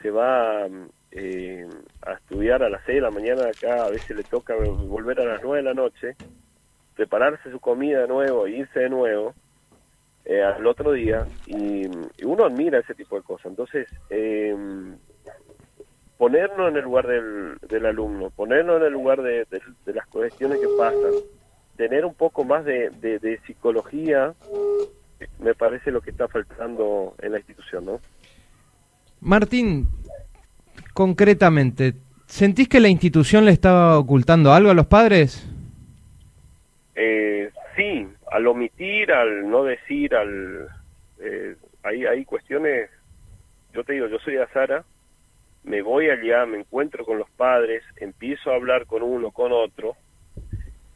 se 0.00 0.10
va 0.10 0.66
eh, 1.12 1.66
a 2.02 2.12
estudiar 2.12 2.62
a 2.62 2.68
las 2.68 2.82
6 2.86 2.96
de 2.96 3.00
la 3.00 3.10
mañana 3.10 3.48
acá, 3.48 3.84
a 3.84 3.90
veces 3.90 4.16
le 4.16 4.22
toca 4.22 4.54
volver 4.54 5.20
a 5.20 5.24
las 5.24 5.42
9 5.42 5.58
de 5.58 5.62
la 5.62 5.74
noche, 5.74 6.16
prepararse 6.94 7.50
su 7.50 7.58
comida 7.58 8.02
de 8.02 8.08
nuevo 8.08 8.46
e 8.46 8.52
irse 8.52 8.80
de 8.80 8.88
nuevo 8.88 9.34
eh, 10.24 10.42
al 10.42 10.66
otro 10.66 10.92
día, 10.92 11.26
y, 11.46 11.86
uno 12.24 12.44
admira 12.44 12.78
ese 12.78 12.94
tipo 12.94 13.16
de 13.16 13.22
cosas. 13.22 13.46
Entonces, 13.46 13.88
eh, 14.10 14.54
ponernos 16.16 16.68
en 16.68 16.76
el 16.76 16.84
lugar 16.84 17.06
del, 17.06 17.58
del, 17.68 17.86
alumno, 17.86 18.30
ponernos 18.30 18.80
en 18.80 18.86
el 18.86 18.92
lugar 18.92 19.22
de, 19.22 19.46
las 19.86 20.06
cuestiones 20.06 20.60
que 20.60 20.68
pasan, 20.78 21.12
tener 21.76 22.04
un 22.04 22.14
poco 22.14 22.44
más 22.44 22.64
de, 22.64 22.90
de 22.90 23.40
psicología, 23.46 24.34
me 25.38 25.54
parece 25.54 25.90
lo 25.90 26.00
que 26.00 26.10
está 26.10 26.28
faltando 26.28 27.14
en 27.20 27.32
la 27.32 27.38
institución, 27.38 27.86
¿no? 27.86 28.00
Martín, 29.20 29.88
concretamente, 31.00 31.94
¿sentís 32.26 32.68
que 32.68 32.78
la 32.78 32.88
institución 32.88 33.46
le 33.46 33.52
estaba 33.52 33.98
ocultando 33.98 34.52
algo 34.52 34.68
a 34.68 34.74
los 34.74 34.86
padres? 34.86 35.48
Eh, 36.94 37.48
sí, 37.74 38.06
al 38.30 38.46
omitir, 38.46 39.10
al 39.10 39.48
no 39.48 39.64
decir, 39.64 40.14
al 40.14 40.68
eh, 41.22 41.56
hay, 41.84 42.04
hay 42.04 42.22
cuestiones, 42.26 42.90
yo 43.72 43.82
te 43.82 43.94
digo, 43.94 44.08
yo 44.08 44.18
soy 44.18 44.36
Azara, 44.36 44.84
me 45.64 45.80
voy 45.80 46.10
allá, 46.10 46.44
me 46.44 46.58
encuentro 46.58 47.06
con 47.06 47.16
los 47.16 47.30
padres, 47.30 47.82
empiezo 47.96 48.50
a 48.50 48.56
hablar 48.56 48.84
con 48.84 49.02
uno, 49.02 49.30
con 49.30 49.52
otro, 49.52 49.96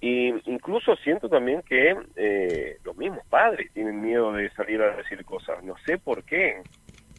Y 0.02 0.34
incluso 0.44 0.96
siento 0.96 1.30
también 1.30 1.62
que 1.62 1.96
eh, 2.16 2.76
los 2.84 2.94
mismos 2.94 3.24
padres 3.30 3.72
tienen 3.72 4.02
miedo 4.02 4.34
de 4.34 4.50
salir 4.50 4.82
a 4.82 4.94
decir 4.96 5.24
cosas. 5.24 5.64
No 5.64 5.76
sé 5.86 5.96
por 5.96 6.24
qué. 6.24 6.60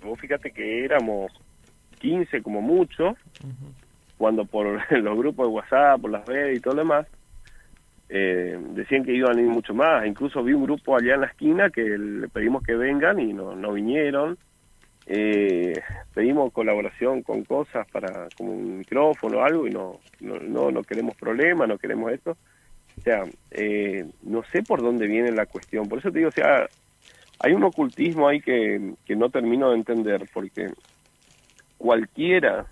Vos 0.04 0.20
fíjate 0.20 0.52
que 0.52 0.86
éramos 0.86 1.32
15 1.96 2.42
como 2.42 2.62
mucho, 2.62 3.16
cuando 4.18 4.46
por 4.46 4.80
los 4.92 5.18
grupos 5.18 5.48
de 5.48 5.54
WhatsApp, 5.54 6.02
por 6.02 6.12
las 6.12 6.26
redes 6.26 6.58
y 6.58 6.62
todo 6.62 6.76
lo 6.76 6.82
demás, 6.82 7.08
eh, 8.08 8.58
decían 8.74 9.04
que 9.04 9.14
iban 9.14 9.38
a 9.38 9.42
ir 9.42 9.48
mucho 9.48 9.74
más. 9.74 10.06
Incluso 10.06 10.44
vi 10.44 10.54
un 10.54 10.64
grupo 10.64 10.96
allá 10.96 11.16
en 11.16 11.22
la 11.22 11.28
esquina 11.28 11.70
que 11.70 11.82
le 11.84 12.28
pedimos 12.28 12.64
que 12.64 12.76
vengan 12.76 13.20
y 13.20 13.34
no, 13.34 13.56
no 13.56 13.74
vinieron. 13.74 14.38
Eh, 15.08 15.80
pedimos 16.14 16.52
colaboración 16.52 17.22
con 17.22 17.44
cosas 17.44 17.88
para 17.92 18.28
como 18.36 18.54
un 18.54 18.80
micrófono 18.80 19.38
o 19.38 19.44
algo 19.44 19.68
y 19.68 19.72
no, 19.72 20.00
no, 20.20 20.72
no, 20.72 20.84
queremos 20.84 21.16
problemas, 21.16 21.68
no 21.68 21.78
queremos 21.78 22.12
esto. 22.12 22.38
O 22.98 23.02
sea, 23.02 23.24
eh, 23.52 24.06
no 24.24 24.44
sé 24.52 24.64
por 24.64 24.82
dónde 24.82 25.08
viene 25.08 25.32
la 25.32 25.46
cuestión. 25.46 25.88
Por 25.88 26.00
eso 26.00 26.12
te 26.12 26.20
digo, 26.20 26.30
o 26.30 26.32
sea, 26.32 26.68
hay 27.40 27.54
un 27.54 27.64
ocultismo 27.64 28.28
ahí 28.28 28.40
que, 28.40 28.94
que 29.06 29.16
no 29.16 29.30
termino 29.30 29.70
de 29.70 29.78
entender, 29.78 30.26
porque 30.34 30.70
cualquiera, 31.78 32.66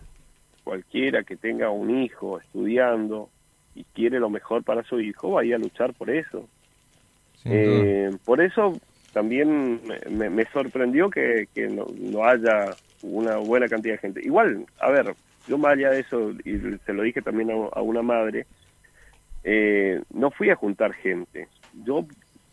cualquiera 0.63 1.23
que 1.23 1.35
tenga 1.35 1.69
un 1.69 2.03
hijo 2.03 2.39
estudiando 2.39 3.29
y 3.75 3.83
quiere 3.85 4.19
lo 4.19 4.29
mejor 4.29 4.63
para 4.63 4.83
su 4.83 4.99
hijo, 4.99 5.31
va 5.31 5.41
a 5.41 5.45
ir 5.45 5.55
a 5.55 5.59
luchar 5.59 5.93
por 5.93 6.09
eso. 6.09 6.47
Eh, 7.45 8.15
por 8.23 8.39
eso 8.41 8.79
también 9.11 9.81
me, 10.09 10.45
sorprendió 10.45 11.09
que, 11.09 11.47
no, 11.69 12.23
haya 12.23 12.75
una 13.01 13.37
buena 13.37 13.67
cantidad 13.67 13.95
de 13.95 13.99
gente. 13.99 14.21
Igual, 14.23 14.65
a 14.79 14.89
ver, 14.89 15.13
yo 15.47 15.57
más 15.57 15.73
allá 15.73 15.91
de 15.91 15.99
eso, 16.01 16.31
y 16.45 16.57
se 16.85 16.93
lo 16.93 17.03
dije 17.03 17.21
también 17.21 17.51
a, 17.51 17.81
una 17.81 18.01
madre, 18.01 18.45
eh, 19.43 20.01
no 20.13 20.31
fui 20.31 20.49
a 20.49 20.55
juntar 20.55 20.93
gente. 20.93 21.47
Yo, 21.85 21.97
o 21.97 22.07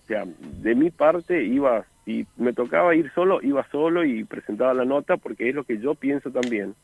sea, 0.08 0.24
de 0.26 0.74
mi 0.74 0.90
parte 0.90 1.42
iba, 1.44 1.86
si 2.04 2.26
me 2.36 2.52
tocaba 2.52 2.94
ir 2.94 3.10
solo, 3.12 3.40
iba 3.42 3.66
solo 3.70 4.04
y 4.04 4.24
presentaba 4.24 4.74
la 4.74 4.84
nota 4.84 5.16
porque 5.16 5.48
es 5.48 5.54
lo 5.54 5.64
que 5.64 5.78
yo 5.78 5.94
pienso 5.94 6.30
también. 6.30 6.74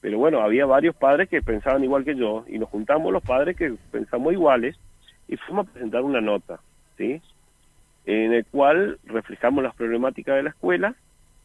Pero 0.00 0.18
bueno, 0.18 0.40
había 0.40 0.66
varios 0.66 0.96
padres 0.96 1.28
que 1.28 1.42
pensaban 1.42 1.84
igual 1.84 2.04
que 2.04 2.16
yo 2.16 2.44
y 2.48 2.58
nos 2.58 2.68
juntamos 2.68 3.12
los 3.12 3.22
padres 3.22 3.56
que 3.56 3.74
pensamos 3.90 4.32
iguales 4.32 4.76
y 5.28 5.36
fuimos 5.36 5.68
a 5.68 5.72
presentar 5.72 6.02
una 6.02 6.20
nota, 6.20 6.60
¿sí? 6.98 7.22
en 8.04 8.32
el 8.32 8.44
cual 8.46 8.98
reflejamos 9.04 9.62
las 9.62 9.74
problemáticas 9.74 10.36
de 10.36 10.42
la 10.42 10.50
escuela. 10.50 10.94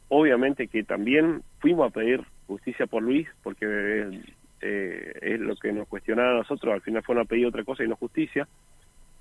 Obviamente 0.10 0.68
que 0.68 0.84
también 0.84 1.44
fuimos 1.60 1.90
a 1.90 1.94
pedir 1.94 2.24
justicia 2.48 2.88
por 2.88 3.04
Luis, 3.04 3.28
porque 3.44 4.22
eh, 4.62 5.14
es 5.22 5.40
lo 5.40 5.56
que 5.56 5.72
nos 5.72 5.88
cuestionaba 5.88 6.32
a 6.32 6.38
nosotros, 6.38 6.74
al 6.74 6.82
final 6.82 7.04
fueron 7.04 7.26
a 7.26 7.28
pedir 7.28 7.46
otra 7.46 7.64
cosa 7.64 7.84
y 7.84 7.88
no 7.88 7.96
justicia. 7.96 8.48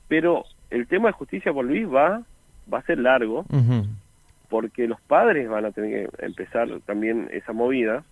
Pero 0.09 0.45
el 0.71 0.87
tema 0.87 1.09
de 1.09 1.15
justicia 1.15 1.53
por 1.53 1.65
Luis 1.65 1.87
va, 1.87 2.23
va 2.73 2.79
a 2.79 2.83
ser 2.83 2.99
largo, 2.99 3.45
porque 4.49 4.87
los 4.87 5.01
padres 5.01 5.49
van 5.49 5.65
a 5.65 5.73
tener 5.73 6.09
que 6.11 6.25
empezar 6.27 6.69
también 6.85 7.29
esa 7.33 7.53
movida, 7.53 8.05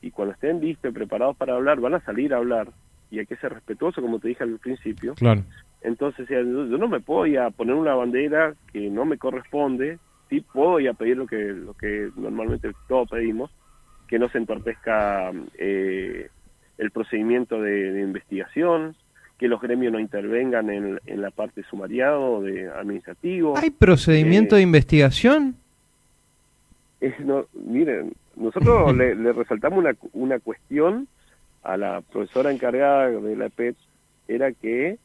y 0.00 0.10
cuando 0.10 0.34
estén 0.34 0.60
listos 0.60 0.90
y 0.90 0.94
preparados 0.94 1.36
para 1.36 1.54
hablar, 1.54 1.80
van 1.80 1.94
a 1.94 2.00
salir 2.00 2.34
a 2.34 2.38
hablar, 2.38 2.68
y 3.10 3.18
hay 3.18 3.26
que 3.26 3.36
ser 3.36 3.52
respetuoso, 3.52 4.00
como 4.00 4.18
te 4.18 4.28
dije 4.28 4.44
al 4.44 4.58
principio. 4.58 5.14
Claro. 5.14 5.42
Entonces, 5.82 6.28
yo 6.28 6.42
no 6.42 6.88
me 6.88 7.00
puedo 7.00 7.26
ir 7.26 7.38
a 7.40 7.50
poner 7.50 7.74
una 7.74 7.94
bandera 7.94 8.54
que 8.72 8.88
no 8.88 9.04
me 9.04 9.18
corresponde, 9.18 9.98
sí 10.30 10.40
puedo 10.40 10.80
ir 10.80 10.88
a 10.88 10.94
pedir 10.94 11.16
lo 11.16 11.26
que, 11.26 11.36
lo 11.36 11.74
que 11.74 12.10
normalmente 12.16 12.70
todos 12.88 13.10
pedimos, 13.10 13.50
que 14.08 14.18
no 14.18 14.28
se 14.28 14.38
entorpezca 14.38 15.32
eh, 15.58 16.28
el 16.78 16.90
procedimiento 16.90 17.60
de, 17.60 18.00
investigación, 18.00 18.94
que 19.42 19.48
los 19.48 19.60
gremios 19.60 19.92
no 19.92 19.98
intervengan 19.98 20.70
en, 20.70 21.00
la 21.20 21.32
parte 21.32 21.64
sumariado 21.64 22.42
de 22.42 22.70
administrativo. 22.70 23.58
¿Hay 23.58 23.70
procedimiento 23.70 24.54
de 24.54 24.62
investigación? 24.62 25.56
no, 27.24 27.46
miren, 27.52 28.12
nosotros 28.36 28.96
le, 28.96 29.32
resaltamos 29.32 29.80
una, 29.80 29.96
una 30.12 30.38
cuestión 30.38 31.08
a 31.64 31.76
la 31.76 32.02
profesora 32.02 32.52
encargada 32.52 33.08
de 33.08 33.34
la 33.34 33.46
EPET, 33.46 33.74
era 34.28 34.52
que 34.52 34.96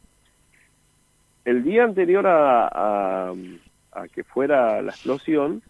el 1.43 1.63
día 1.63 1.85
anterior 1.85 2.27
a, 2.27 3.31
a, 3.31 3.33
que 4.13 4.23
fuera 4.23 4.83
la 4.83 4.91
explosión, 4.91 5.63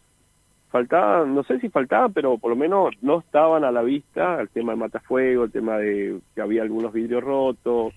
faltaba, 0.72 1.26
no 1.26 1.42
sé 1.44 1.62
si 1.62 1.70
faltaba, 1.70 2.10
pero 2.10 2.38
por 2.38 2.50
lo 2.50 2.58
menos 2.58 2.94
no 3.02 3.20
estaban 3.20 3.64
a 3.64 3.72
la 3.72 3.82
vista 3.82 4.42
el 4.42 4.50
tema 4.50 4.74
de 4.74 4.80
matafuego, 4.80 5.46
el 5.46 5.52
tema 5.54 5.78
de 5.78 6.20
que 6.36 6.42
había 6.42 6.64
algunos 6.64 6.92
vidrios 6.92 7.24
rotos, 7.24 7.94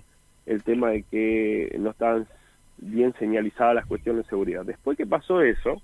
el 0.50 0.62
tema 0.62 0.90
de 0.90 1.04
que 1.04 1.76
no 1.78 1.90
estaban 1.90 2.26
bien 2.78 3.14
señalizadas 3.18 3.74
las 3.76 3.86
cuestiones 3.86 4.24
de 4.24 4.30
seguridad. 4.30 4.64
Después 4.64 4.96
que 4.96 5.06
pasó 5.06 5.40
eso, 5.42 5.80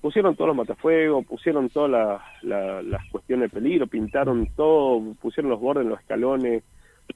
pusieron 0.00 0.34
todos 0.36 0.48
los 0.48 0.56
matafuegos, 0.56 1.26
pusieron 1.26 1.68
todas 1.68 2.20
las 2.42 3.08
cuestiones 3.10 3.50
de 3.50 3.60
peligro, 3.60 3.86
pintaron 3.86 4.48
todo, 4.56 5.02
pusieron 5.20 5.50
los 5.50 5.60
bordes, 5.60 5.86
los 5.86 6.00
escalones, 6.00 6.62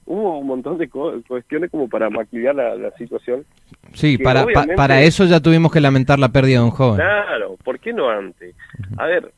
hubo 0.05 0.37
un 0.37 0.47
montón 0.47 0.77
de 0.77 0.89
cuestiones 0.89 1.71
como 1.71 1.87
para 1.87 2.09
maquillar 2.09 2.55
la, 2.55 2.91
situación. 2.97 3.45
Sí, 3.93 4.17
para, 4.17 4.45
para 4.75 5.01
eso 5.01 5.25
ya 5.25 5.39
tuvimos 5.39 5.71
que 5.71 5.81
lamentar 5.81 6.19
la 6.19 6.29
pérdida 6.29 6.59
de 6.59 6.65
un 6.65 6.71
joven. 6.71 6.97
Claro, 6.97 7.57
¿por 7.63 7.79
qué 7.79 7.93
no 7.93 8.09
antes? 8.09 8.55
A 8.97 9.05
ver, 9.07 9.31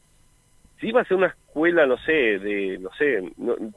si 0.80 0.88
iba 0.88 1.02
a 1.02 1.06
ser 1.06 1.18
una 1.18 1.28
escuela, 1.28 1.86
no 1.86 1.98
sé, 2.00 2.12
de, 2.12 2.80
no 2.80 2.90
sé, 2.98 3.22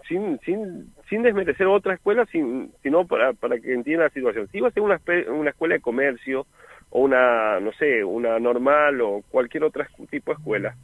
sin, 0.08 0.38
sin, 0.40 0.92
sin 1.08 1.22
desmerecer 1.22 1.66
otra 1.66 1.94
escuela, 1.94 2.26
sin, 2.26 2.72
sino 2.82 3.06
para, 3.06 3.32
para 3.32 3.58
que 3.58 3.72
entienda 3.72 4.04
la 4.04 4.10
situación. 4.10 4.48
Si 4.48 4.58
iba 4.58 4.68
a 4.68 4.72
ser 4.72 4.82
una, 4.82 5.00
una 5.32 5.50
escuela 5.50 5.74
de 5.74 5.80
comercio 5.80 6.46
o 6.90 7.00
una, 7.00 7.60
no 7.60 7.72
sé, 7.72 8.04
una 8.04 8.38
normal 8.38 9.00
o 9.00 9.22
cualquier 9.30 9.64
otro 9.64 9.84
tipo 10.10 10.32
de 10.32 10.38
escuela, 10.38 10.74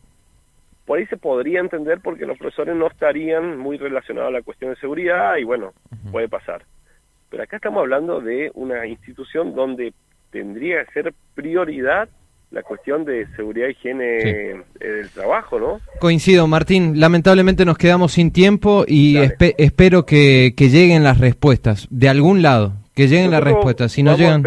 por 0.86 0.98
ahí 0.98 1.06
se 1.06 1.16
podría 1.16 1.60
entender 1.60 2.00
porque 2.02 2.26
los 2.26 2.38
profesores 2.38 2.76
no 2.76 2.86
estarían 2.86 3.58
muy 3.58 3.78
relacionados 3.78 4.28
a 4.28 4.38
la 4.38 4.42
cuestión 4.42 4.70
de 4.70 4.80
seguridad 4.80 5.36
y 5.36 5.44
bueno, 5.44 5.72
puede 6.10 6.28
pasar. 6.28 6.62
Pero 7.30 7.42
acá 7.42 7.56
estamos 7.56 7.80
hablando 7.80 8.20
de 8.20 8.50
una 8.54 8.86
institución 8.86 9.54
donde 9.54 9.94
tendría 10.30 10.84
que 10.84 10.92
ser 10.92 11.14
prioridad 11.34 12.08
la 12.50 12.62
cuestión 12.62 13.04
de 13.04 13.26
seguridad 13.34 13.68
y 13.68 13.70
higiene 13.72 14.62
del 14.78 15.10
trabajo, 15.12 15.58
¿no? 15.58 15.80
Coincido, 16.00 16.46
Martín. 16.46 17.00
Lamentablemente 17.00 17.64
nos 17.64 17.76
quedamos 17.76 18.12
sin 18.12 18.32
tiempo 18.32 18.84
y 18.86 19.16
espero 19.58 20.06
que, 20.06 20.54
lleguen 20.56 21.02
las 21.02 21.18
respuestas 21.18 21.88
de 21.90 22.08
algún 22.08 22.42
lado, 22.42 22.74
que 22.94 23.08
lleguen 23.08 23.30
las 23.30 23.42
respuestas. 23.42 23.92
Si 23.92 24.02
no 24.02 24.16
llegan... 24.16 24.42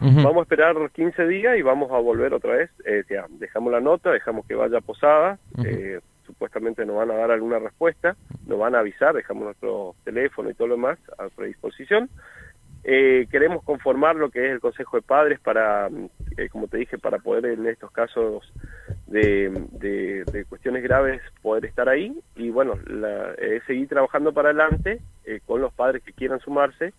Vamos 0.00 0.36
a 0.38 0.42
esperar 0.42 0.74
15 0.94 1.26
días 1.26 1.58
y 1.58 1.62
vamos 1.62 1.90
a 1.90 1.98
volver 1.98 2.32
otra 2.32 2.56
vez. 2.56 2.70
Eh, 2.86 3.04
dejamos 3.38 3.70
la 3.70 3.80
nota, 3.80 4.10
dejamos 4.10 4.46
que 4.46 4.54
vaya 4.54 4.80
posada. 4.80 5.38
eh, 5.64 6.00
supuestamente 6.30 6.86
nos 6.86 6.96
van 6.96 7.10
a 7.10 7.14
dar 7.14 7.32
alguna 7.32 7.58
respuesta, 7.58 8.16
nos 8.46 8.58
van 8.58 8.74
a 8.74 8.78
avisar, 8.78 9.14
dejamos 9.14 9.44
nuestro 9.44 9.96
teléfono 10.04 10.48
y 10.48 10.54
todo 10.54 10.68
lo 10.68 10.76
demás 10.76 10.98
a 11.18 11.28
predisposición. 11.28 12.08
Eh, 12.92 13.28
queremos 13.30 13.62
conformar 13.62 14.16
lo 14.16 14.30
que 14.30 14.44
es 14.44 14.50
el 14.50 14.58
Consejo 14.58 14.96
de 14.96 15.02
Padres 15.02 15.38
para, 15.38 15.88
eh, 16.36 16.48
como 16.48 16.66
te 16.66 16.78
dije, 16.78 16.98
para 16.98 17.18
poder 17.20 17.46
en 17.46 17.64
estos 17.66 17.92
casos 17.92 18.52
de, 19.06 19.48
de, 19.70 20.44
cuestiones 20.48 20.82
graves 20.82 21.22
poder 21.40 21.66
estar 21.66 21.88
ahí 21.88 22.12
y 22.34 22.50
bueno, 22.50 22.74
la, 22.88 23.36
seguir 23.68 23.86
trabajando 23.86 24.32
para 24.32 24.48
adelante 24.48 25.00
eh, 25.24 25.38
con 25.46 25.60
los 25.60 25.72
padres 25.72 26.02
que 26.02 26.12
quieran 26.12 26.40
sumarse 26.40 26.92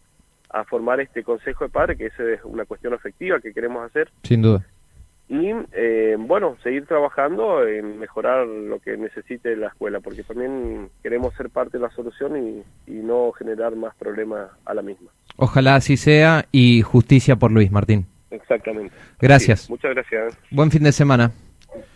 a 0.49 0.63
formar 0.63 1.01
este 1.01 1.25
Consejo 1.25 1.65
de 1.65 1.71
Padres, 1.71 1.97
que 1.97 2.05
esa 2.05 2.23
es 2.23 2.39
una 2.45 2.63
cuestión 2.63 2.93
efectiva 2.93 3.41
que 3.41 3.51
queremos 3.51 3.83
hacer. 3.85 4.09
Sin 4.23 4.43
duda. 4.43 4.65
Y 5.31 5.49
eh, 5.71 6.17
bueno, 6.19 6.57
seguir 6.61 6.85
trabajando 6.85 7.65
en 7.65 7.97
mejorar 7.99 8.45
lo 8.45 8.79
que 8.79 8.97
necesite 8.97 9.55
la 9.55 9.67
escuela, 9.67 10.01
porque 10.01 10.23
también 10.23 10.89
queremos 11.01 11.33
ser 11.35 11.49
parte 11.49 11.77
de 11.77 11.83
la 11.83 11.89
solución 11.91 12.63
y, 12.85 12.91
no 13.01 13.31
generar 13.31 13.75
más 13.75 13.95
problemas 13.95 14.51
a 14.65 14.73
la 14.73 14.81
misma. 14.81 15.09
Ojalá 15.37 15.75
así 15.75 15.95
sea 15.95 16.45
y 16.51 16.81
justicia 16.81 17.37
por 17.37 17.51
Luis 17.51 17.71
Martín. 17.71 18.05
Exactamente. 18.29 18.93
Gracias. 19.19 19.69
muchas 19.69 19.95
gracias. 19.95 20.37
Buen 20.51 20.69
fin 20.69 20.83
de 20.83 20.91
semana. 20.91 21.31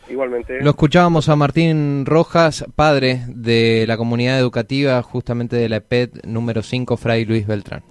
Igualmente. 0.09 0.61
Lo 0.61 0.69
escuchábamos 0.69 1.27
a 1.27 1.35
Martín 1.35 2.05
Rojas, 2.05 2.65
padre 2.75 3.19
de 3.27 3.85
la 3.85 3.97
comunidad 3.97 4.39
educativa, 4.39 5.01
justamente 5.03 5.57
de 5.57 5.67
la 5.67 5.77
EPED 5.77 6.23
número 6.23 6.63
5, 6.63 6.95
Fray 6.95 7.25
Luis 7.25 7.45
Beltrán. 7.45 7.83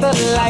The 0.00 0.12
light 0.36 0.38